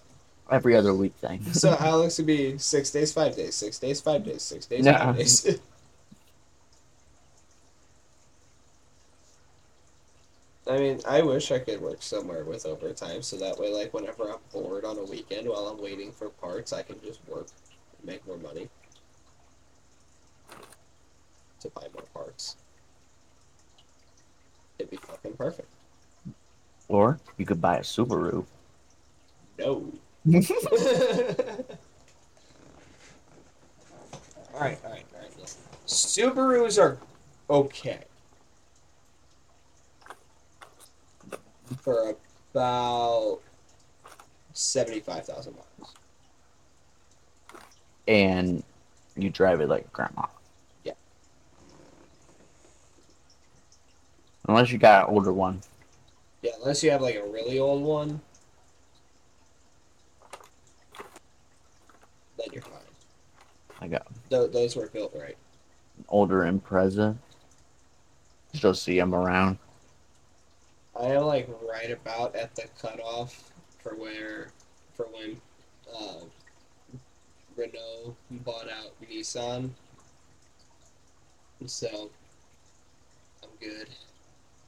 [0.49, 1.43] Every other week thing.
[1.51, 5.03] so Alex would be six days, five days, six days, five days, six days, Yeah.
[5.05, 5.45] five days.
[10.69, 14.29] I mean, I wish I could work somewhere with overtime, so that way, like, whenever
[14.31, 17.47] I'm bored on a weekend while I'm waiting for parts, I can just work
[17.97, 18.67] and make more money
[21.61, 22.55] to buy more parts.
[24.79, 25.67] It'd be fucking perfect.
[26.87, 28.45] Or you could buy a Subaru.
[29.59, 29.91] No.
[34.53, 35.39] alright, alright, alright.
[35.39, 35.61] Listen.
[35.85, 36.97] Subarus are
[37.49, 37.99] okay.
[41.81, 42.15] For
[42.53, 43.39] about
[44.53, 45.93] 75,000 miles.
[48.07, 48.63] and
[49.15, 50.25] you drive it like grandma.
[54.47, 55.61] Unless you got an older one.
[56.41, 58.21] Yeah, unless you have like a really old one,
[62.37, 62.71] then you're fine.
[63.81, 65.35] I got Th- those were built right.
[65.97, 67.15] an older Impreza.
[68.53, 69.57] Still see them around.
[70.99, 73.51] I am like right about at the cutoff
[73.83, 74.47] for where,
[74.95, 75.39] for when,
[75.95, 76.21] uh,
[77.55, 79.69] Renault bought out Nissan.
[81.65, 82.09] So,
[83.43, 83.89] I'm good.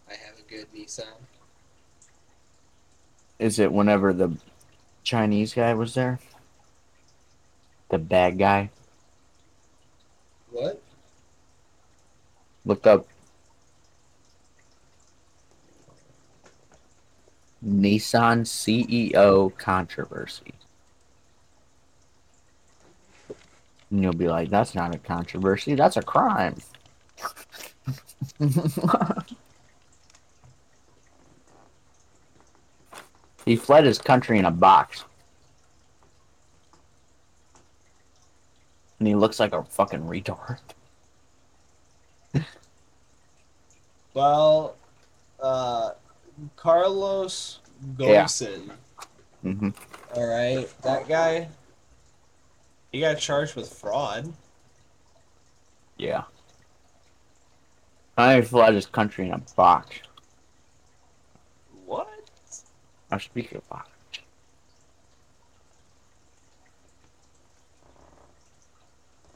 [0.10, 1.03] I have a good Nissan.
[3.38, 4.36] Is it whenever the
[5.03, 6.20] Chinese guy was there?
[7.89, 8.70] The bad guy?
[10.51, 10.82] What?
[12.66, 13.07] Look up
[17.66, 20.53] Nissan CEO controversy.
[23.91, 26.55] And you'll be like, that's not a controversy, that's a crime.
[33.50, 35.06] he fled his country in a box.
[39.00, 40.60] And he looks like a fucking retard.
[44.14, 44.76] Well,
[45.41, 45.91] uh,
[46.56, 47.60] Carlos
[47.97, 48.26] Yeah.
[48.26, 48.72] Ghosn.
[49.43, 49.70] hmm
[50.16, 51.47] All right, that guy.
[52.91, 54.34] He got charged with fraud.
[55.97, 56.24] Yeah.
[58.18, 60.00] I fled his country in a box.
[61.86, 62.10] What?
[63.12, 63.89] I speak box.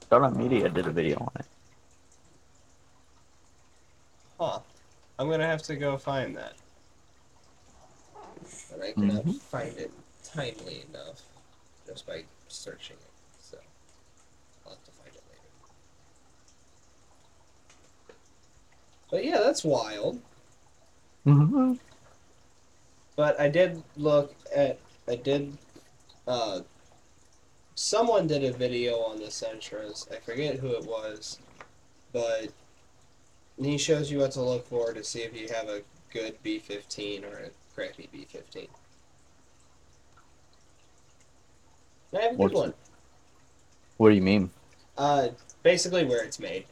[0.02, 1.46] Startup Media did a video on it.
[4.40, 4.60] Huh.
[5.18, 6.54] I'm gonna have to go find that.
[8.70, 9.40] But I cannot Mhm.
[9.42, 9.92] find it
[10.24, 11.22] timely enough
[11.88, 13.12] just by searching it.
[13.40, 13.58] So
[14.66, 15.50] I'll have to find it later.
[19.10, 20.22] But yeah, that's wild.
[21.26, 21.74] Mm-hmm.
[23.16, 25.56] But I did look at I did
[26.28, 26.62] uh
[27.76, 30.08] someone did a video on the Sentras.
[30.12, 31.40] I forget who it was,
[32.12, 32.50] but
[33.62, 36.60] he shows you what to look for to see if you have a good B
[36.60, 38.68] fifteen or a crappy B fifteen.
[42.16, 42.74] I have a good What's- one.
[43.98, 44.50] What do you mean?
[44.98, 45.30] Uh
[45.62, 46.66] basically where it's made.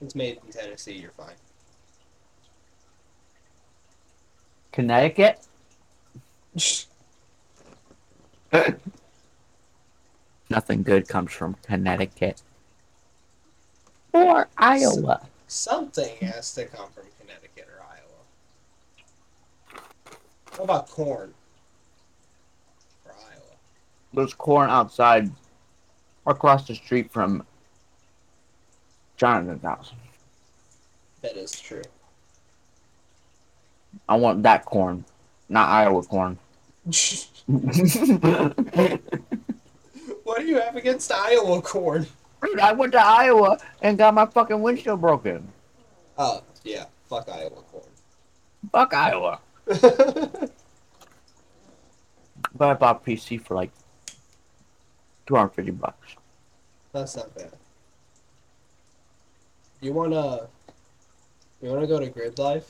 [0.00, 1.34] It's made in Tennessee, you're fine.
[4.72, 5.40] Connecticut?
[10.50, 12.42] Nothing good comes from Connecticut.
[14.12, 15.20] Or Iowa.
[15.46, 18.22] Something has to come from Connecticut or Iowa.
[20.56, 21.34] What about corn?
[23.04, 23.56] For Iowa.
[24.14, 25.30] There's corn outside
[26.26, 27.46] across the street from
[29.20, 29.92] Jonathan's house.
[31.20, 31.82] That is true.
[34.08, 35.04] I want that corn,
[35.50, 36.38] not Iowa corn.
[40.24, 42.06] what do you have against Iowa corn?
[42.42, 45.46] Dude, I went to Iowa and got my fucking windshield broken.
[46.16, 46.86] Oh, yeah.
[47.10, 47.84] Fuck Iowa corn.
[48.72, 49.40] Fuck Iowa.
[52.54, 53.70] But I bought PC for like
[55.26, 56.16] 250 bucks.
[56.92, 57.52] That's not bad.
[59.80, 60.46] You wanna
[61.62, 62.64] you wanna go to GridLife?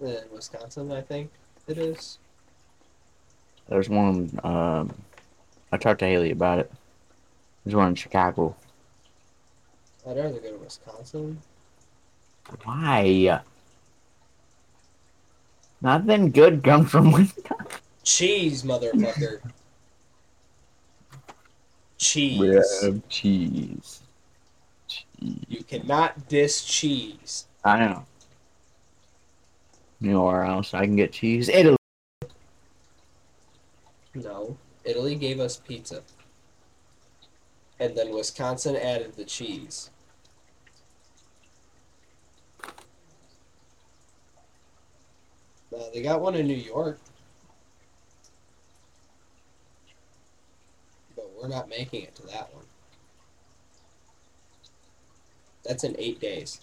[0.00, 1.30] In Wisconsin, I think
[1.66, 2.18] it is.
[3.68, 4.92] There's one, um,
[5.72, 6.70] I talked to Haley about it.
[7.64, 8.54] There's one in Chicago.
[10.06, 11.40] I'd rather go to Wisconsin.
[12.64, 13.40] Why?
[15.80, 17.66] Nothing good comes from Wisconsin.
[18.02, 19.40] Cheese, motherfucker.
[21.96, 22.82] Cheese.
[22.82, 23.80] Red cheese.
[23.80, 24.03] Cheese.
[25.48, 27.46] You cannot diss cheese.
[27.64, 28.04] I know.
[30.00, 31.48] You know where else I can get cheese?
[31.48, 31.76] Italy.
[34.14, 34.58] No.
[34.84, 36.02] Italy gave us pizza.
[37.80, 39.90] And then Wisconsin added the cheese.
[45.74, 46.98] Uh, they got one in New York.
[51.16, 52.63] But we're not making it to that one.
[55.64, 56.60] That's in eight days.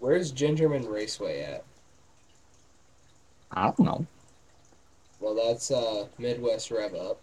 [0.00, 1.64] Where's Gingerman Raceway at?
[3.52, 4.06] I don't know.
[5.20, 7.20] Well, that's uh, Midwest Rev Up.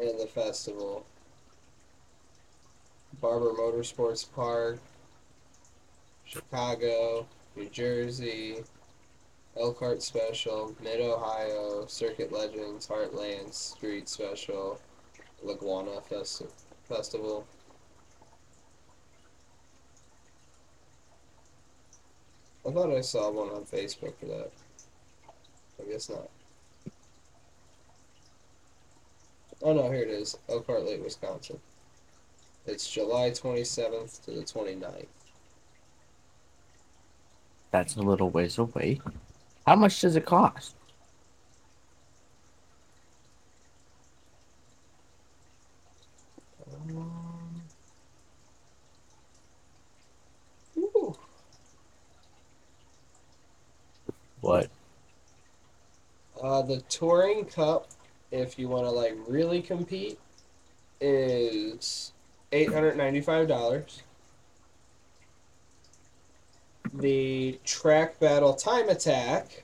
[0.00, 1.06] And the festival.
[3.20, 4.80] Barber Motorsports Park.
[6.24, 7.26] Chicago.
[7.54, 8.64] New Jersey.
[9.58, 10.74] Elkhart Special.
[10.82, 11.86] Mid Ohio.
[11.86, 12.86] Circuit Legends.
[12.86, 14.80] Heartland Street Special.
[15.42, 16.50] Laguna Festi-
[16.88, 17.46] Festival.
[22.66, 24.50] I thought I saw one on Facebook for that.
[25.80, 26.28] I guess not.
[29.62, 30.38] Oh no, here it is.
[30.48, 31.58] Elkhart Lake, Wisconsin.
[32.66, 35.06] It's July 27th to the 29th.
[37.70, 39.00] That's a little ways away.
[39.70, 40.74] How much does it cost?
[46.74, 47.62] Um.
[54.40, 54.68] What?
[56.42, 57.86] Uh, the Touring Cup,
[58.32, 60.18] if you want to like really compete,
[61.00, 62.12] is
[62.50, 64.02] eight hundred ninety-five dollars.
[66.92, 69.62] The Track Battle Time Attack,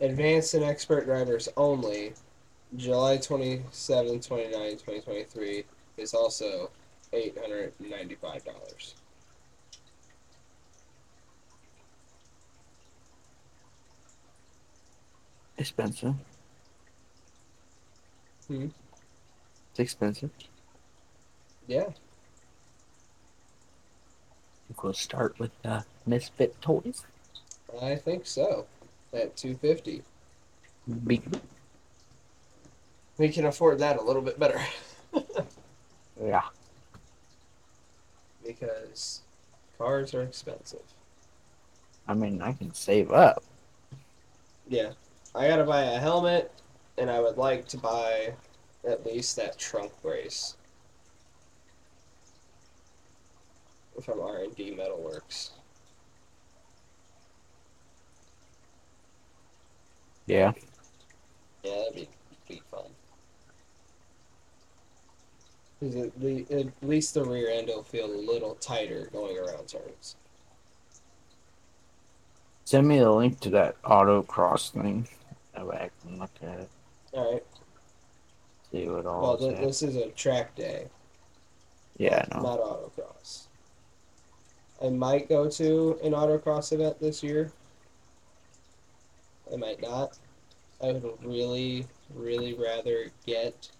[0.00, 2.14] Advanced and Expert Drivers Only,
[2.76, 5.64] July 27, 29, 2023,
[5.98, 6.70] is also
[7.12, 8.94] eight hundred ninety-five dollars.
[15.58, 16.14] Expensive.
[18.48, 18.66] Hmm.
[19.70, 20.30] It's expensive.
[21.66, 21.90] Yeah.
[24.82, 27.04] We'll start with uh, Misfit Toys.
[27.82, 28.66] I think so.
[29.12, 30.02] At two fifty,
[31.06, 31.20] we
[33.28, 34.60] can afford that a little bit better
[36.20, 36.42] Yeah.
[38.44, 39.20] because
[39.78, 40.82] cars are expensive.
[42.08, 43.42] I mean, I can save up.
[44.68, 44.90] Yeah,
[45.34, 46.50] I gotta buy a helmet,
[46.98, 48.34] and I would like to buy
[48.88, 50.56] at least that trunk brace
[54.02, 55.50] from R and D Metalworks.
[60.26, 60.52] Yeah.
[61.62, 62.08] Yeah, that'd be
[62.48, 62.84] be fun.
[65.80, 69.66] 'Cause at, le- at least the rear end will feel a little tighter going around
[69.68, 70.16] turns.
[72.64, 75.06] Send me the link to that autocross thing.
[75.54, 76.68] That way I can look at it.
[77.12, 77.44] All right.
[78.72, 80.88] See what all Well, th- this is a track day.
[81.98, 82.42] Yeah, I know.
[82.42, 83.44] Not autocross.
[84.84, 87.50] I might go to an autocross event this year.
[89.52, 90.18] I might not.
[90.82, 93.70] I would really, really rather get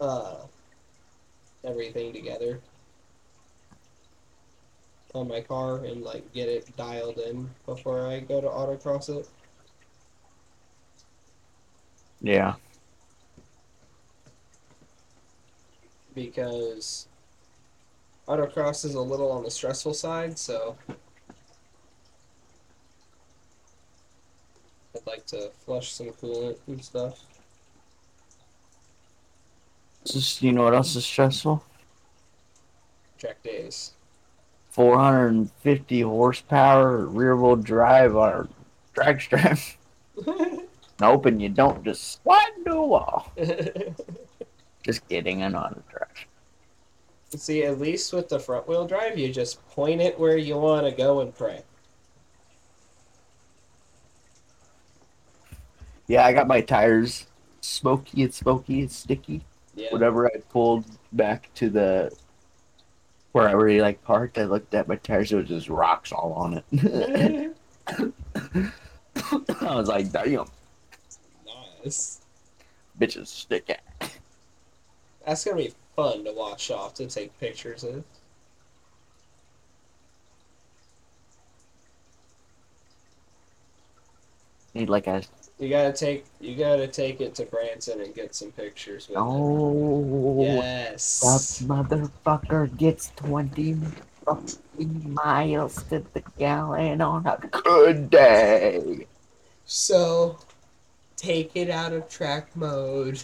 [0.00, 0.38] uh,
[1.64, 2.60] everything together
[5.14, 9.28] on my car and like get it dialed in before I go to autocross it.
[12.20, 12.54] Yeah.
[16.18, 17.06] because
[18.28, 20.76] autocross is a little on the stressful side, so
[24.94, 27.20] I'd like to flush some coolant and stuff.
[30.04, 31.64] Just you know what else is stressful?
[33.18, 33.92] Track days.
[34.70, 38.48] 450 horsepower rear wheel drive on a
[38.94, 39.58] drag strip.
[41.00, 43.32] nope, and you don't just slide into a wall.
[44.82, 46.26] Just kidding, I know how to drive.
[47.36, 50.86] See, at least with the front wheel drive, you just point it where you want
[50.86, 51.62] to go and pray.
[56.06, 57.26] Yeah, I got my tires
[57.60, 59.42] smoky, it's smoky, it's sticky.
[59.74, 59.88] Yeah.
[59.92, 62.10] Whenever I pulled back to the
[63.32, 66.32] where I already like parked, I looked at my tires, It was just rocks all
[66.32, 67.54] on it.
[69.60, 70.46] I was like, damn.
[71.84, 72.20] nice.
[72.98, 74.12] bitches stick at.
[75.26, 78.04] That's gonna be fun to watch off to take pictures of.
[84.74, 85.24] Need like a
[85.58, 89.20] You gotta take you gotta take it to Branson and get some pictures with it.
[89.20, 91.58] oh Yes.
[91.58, 93.76] that motherfucker gets twenty
[94.24, 99.08] fucking miles to the gallon on a good day.
[99.64, 100.38] So
[101.16, 103.20] take it out of track mode.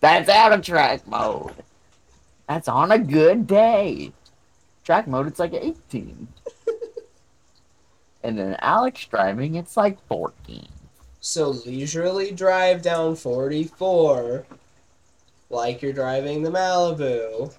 [0.00, 1.52] That's out of track mode.
[2.48, 4.12] That's on a good day.
[4.84, 6.28] Track mode, it's like 18.
[8.22, 10.68] and then Alex driving, it's like 14.
[11.20, 14.46] So leisurely drive down 44
[15.48, 17.54] like you're driving the Malibu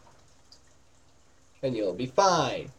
[1.64, 2.70] and you'll be fine.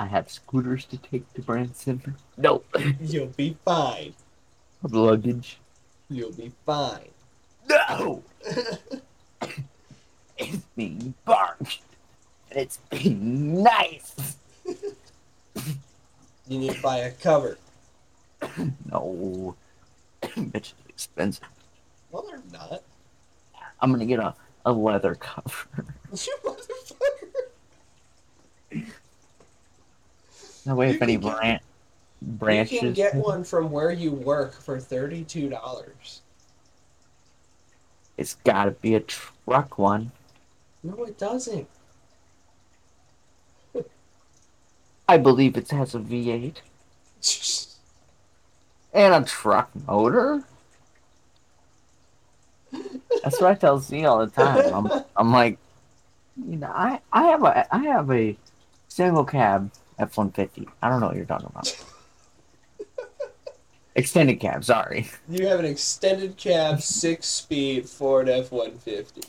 [0.00, 2.16] I have scooters to take to Branson.
[2.38, 2.62] No.
[3.00, 4.14] You'll be fine.
[4.82, 5.58] Luggage.
[6.08, 7.10] You'll be fine.
[7.68, 8.22] No!
[10.38, 11.80] it's being barked.
[12.50, 14.36] And it's being nice.
[16.48, 17.58] You need to buy a cover.
[18.90, 19.54] No.
[20.22, 21.44] Bitch is expensive.
[22.10, 22.82] Well, they're not.
[23.80, 24.34] I'm gonna get a,
[24.66, 25.68] a leather cover.
[26.12, 27.36] You motherfucker.
[30.66, 31.60] That way, if any can get- bran-
[32.22, 32.72] branches.
[32.72, 36.20] You can get one from where you work for $32.
[38.20, 40.12] It's gotta be a truck one.
[40.82, 41.66] No, it doesn't.
[45.08, 46.56] I believe it has a V8
[48.92, 50.44] and a truck motor.
[53.22, 54.74] That's what I tell Z all the time.
[54.74, 55.58] I'm, I'm like,
[56.36, 58.36] you know, I, I have a I have a
[58.88, 60.68] single cab F one fifty.
[60.82, 61.79] I don't know what you're talking about.
[64.00, 65.10] Extended cab, sorry.
[65.28, 69.20] You have an extended cab, six speed Ford F one fifty.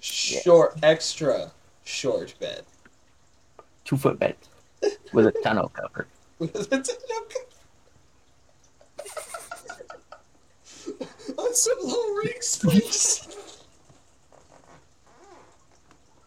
[0.00, 1.50] Short, extra
[1.82, 2.64] short bed.
[3.86, 4.36] Two foot bed
[5.14, 6.06] With a tonneau cover.
[6.38, 7.22] with a tonneau
[10.98, 11.38] cover.
[11.38, 13.62] On some low rig space.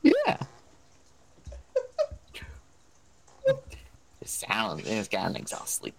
[0.02, 0.14] Yeah.
[4.22, 5.94] The sound it's got an exhaust leak.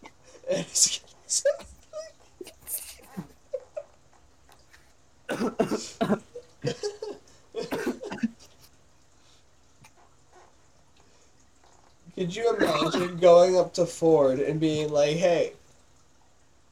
[12.17, 15.53] Could you imagine going up to Ford and being like, hey,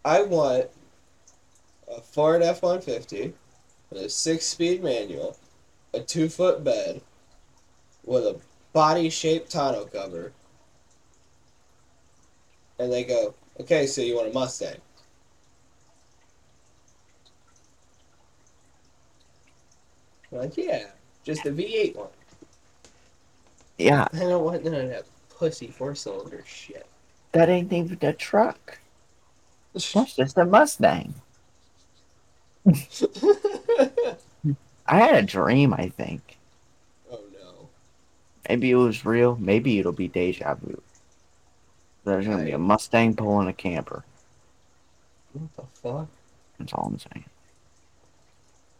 [0.05, 0.69] I want
[1.89, 3.35] a Ford F 150
[3.91, 5.37] with a six speed manual,
[5.93, 7.03] a two foot bed,
[8.05, 8.41] with a
[8.73, 10.33] body shaped tonneau cover.
[12.79, 14.81] And they go, okay, so you want a Mustang?
[20.35, 20.87] I'm like, yeah,
[21.23, 22.09] just a V8 one.
[23.79, 26.87] Yeah, I don't want none of that pussy four cylinder shit.
[27.33, 28.79] that ain't even a truck.
[29.75, 31.15] That's just a Mustang.
[34.87, 36.39] I had a dream, I think.
[37.11, 37.69] Oh no.
[38.49, 39.37] Maybe it was real.
[39.41, 40.81] Maybe it'll be deja vu.
[42.05, 44.05] There's gonna be a Mustang pulling a camper.
[45.33, 46.09] What the fuck?
[46.59, 47.25] That's all I'm saying.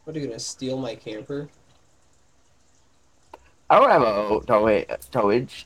[0.05, 1.49] What are you gonna steal my camper?
[3.71, 4.41] I don't have a tow
[5.11, 5.65] towage.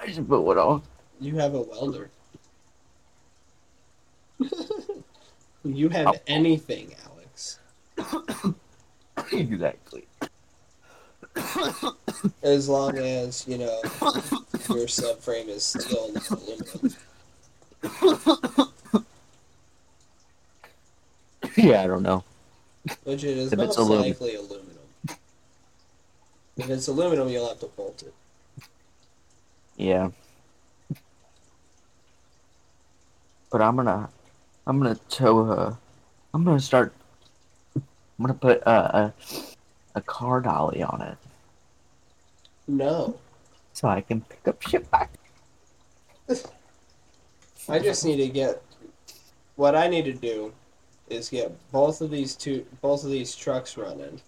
[0.00, 0.82] I just put one on.
[1.20, 2.10] You have a welder.
[5.64, 6.14] you have Oh.
[6.26, 7.58] anything, Alex.
[9.32, 10.06] exactly.
[12.42, 13.80] As long as, you know,
[14.70, 16.96] your subframe is still aluminum.
[21.56, 22.24] yeah, I don't know.
[23.04, 24.08] Which it is If it's most aluminum.
[24.08, 24.64] likely aluminum.
[26.56, 28.14] If it's aluminum, you'll have to bolt it.
[29.76, 30.10] Yeah.
[33.50, 34.10] But I'm gonna,
[34.66, 35.44] I'm gonna tow.
[35.44, 35.76] her.
[36.34, 36.92] I'm gonna start.
[37.76, 37.82] I'm
[38.20, 39.14] gonna put uh, a
[39.94, 41.16] a car dolly on it
[42.66, 43.18] No.
[43.72, 45.10] so I can pick up shit back.
[47.68, 48.62] I just need to get
[49.56, 50.52] what I need to do
[51.10, 54.20] is get both of these two both of these trucks running.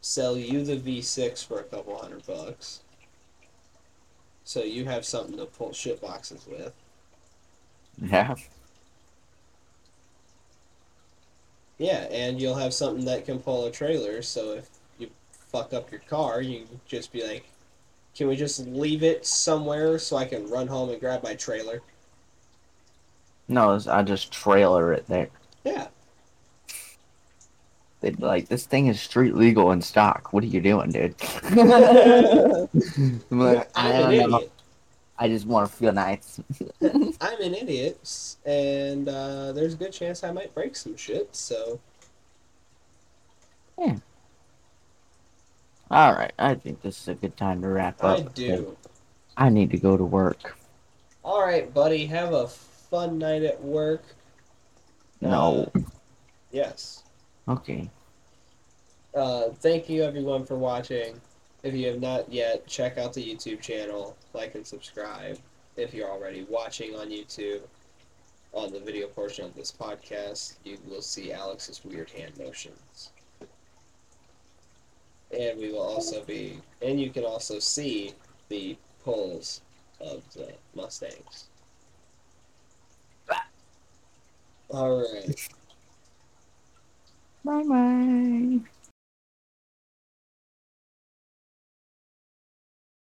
[0.00, 2.80] Sell you the V6 for a couple hundred bucks.
[4.44, 6.72] So you have something to pull shit boxes with.
[8.00, 8.34] Yeah.
[11.78, 15.90] Yeah, and you'll have something that can pull a trailer, so if you fuck up
[15.90, 17.44] your car, you can just be like,
[18.14, 21.80] Can we just leave it somewhere so I can run home and grab my trailer?
[23.48, 25.28] No, I just trailer it there.
[25.64, 25.88] Yeah.
[28.00, 30.32] They'd be like, this thing is street legal in stock.
[30.32, 31.14] What are you doing, dude?
[31.44, 34.52] I'm like, I I'm an idiot.
[35.18, 36.40] I just want to feel nice.
[36.82, 41.36] I'm an idiot, and uh, there's a good chance I might break some shit.
[41.36, 41.78] So
[43.78, 43.98] Yeah.
[45.92, 48.18] All right, I think this is a good time to wrap up.
[48.18, 48.76] I do.
[49.36, 50.56] I need to go to work.
[51.22, 52.06] All right, buddy.
[52.06, 52.48] Have a
[52.92, 54.04] fun night at work.
[55.22, 55.72] No.
[56.50, 57.04] Yes.
[57.48, 57.88] Okay.
[59.16, 61.18] Uh, thank you everyone for watching.
[61.62, 65.38] If you have not yet, check out the YouTube channel, like and subscribe.
[65.76, 67.62] If you're already watching on YouTube,
[68.52, 73.10] on the video portion of this podcast, you will see Alex's weird hand motions.
[75.30, 78.12] And we will also be, and you can also see
[78.50, 79.62] the pulls
[79.98, 81.46] of the Mustangs.
[84.72, 85.48] All right.
[87.44, 88.60] Bye bye.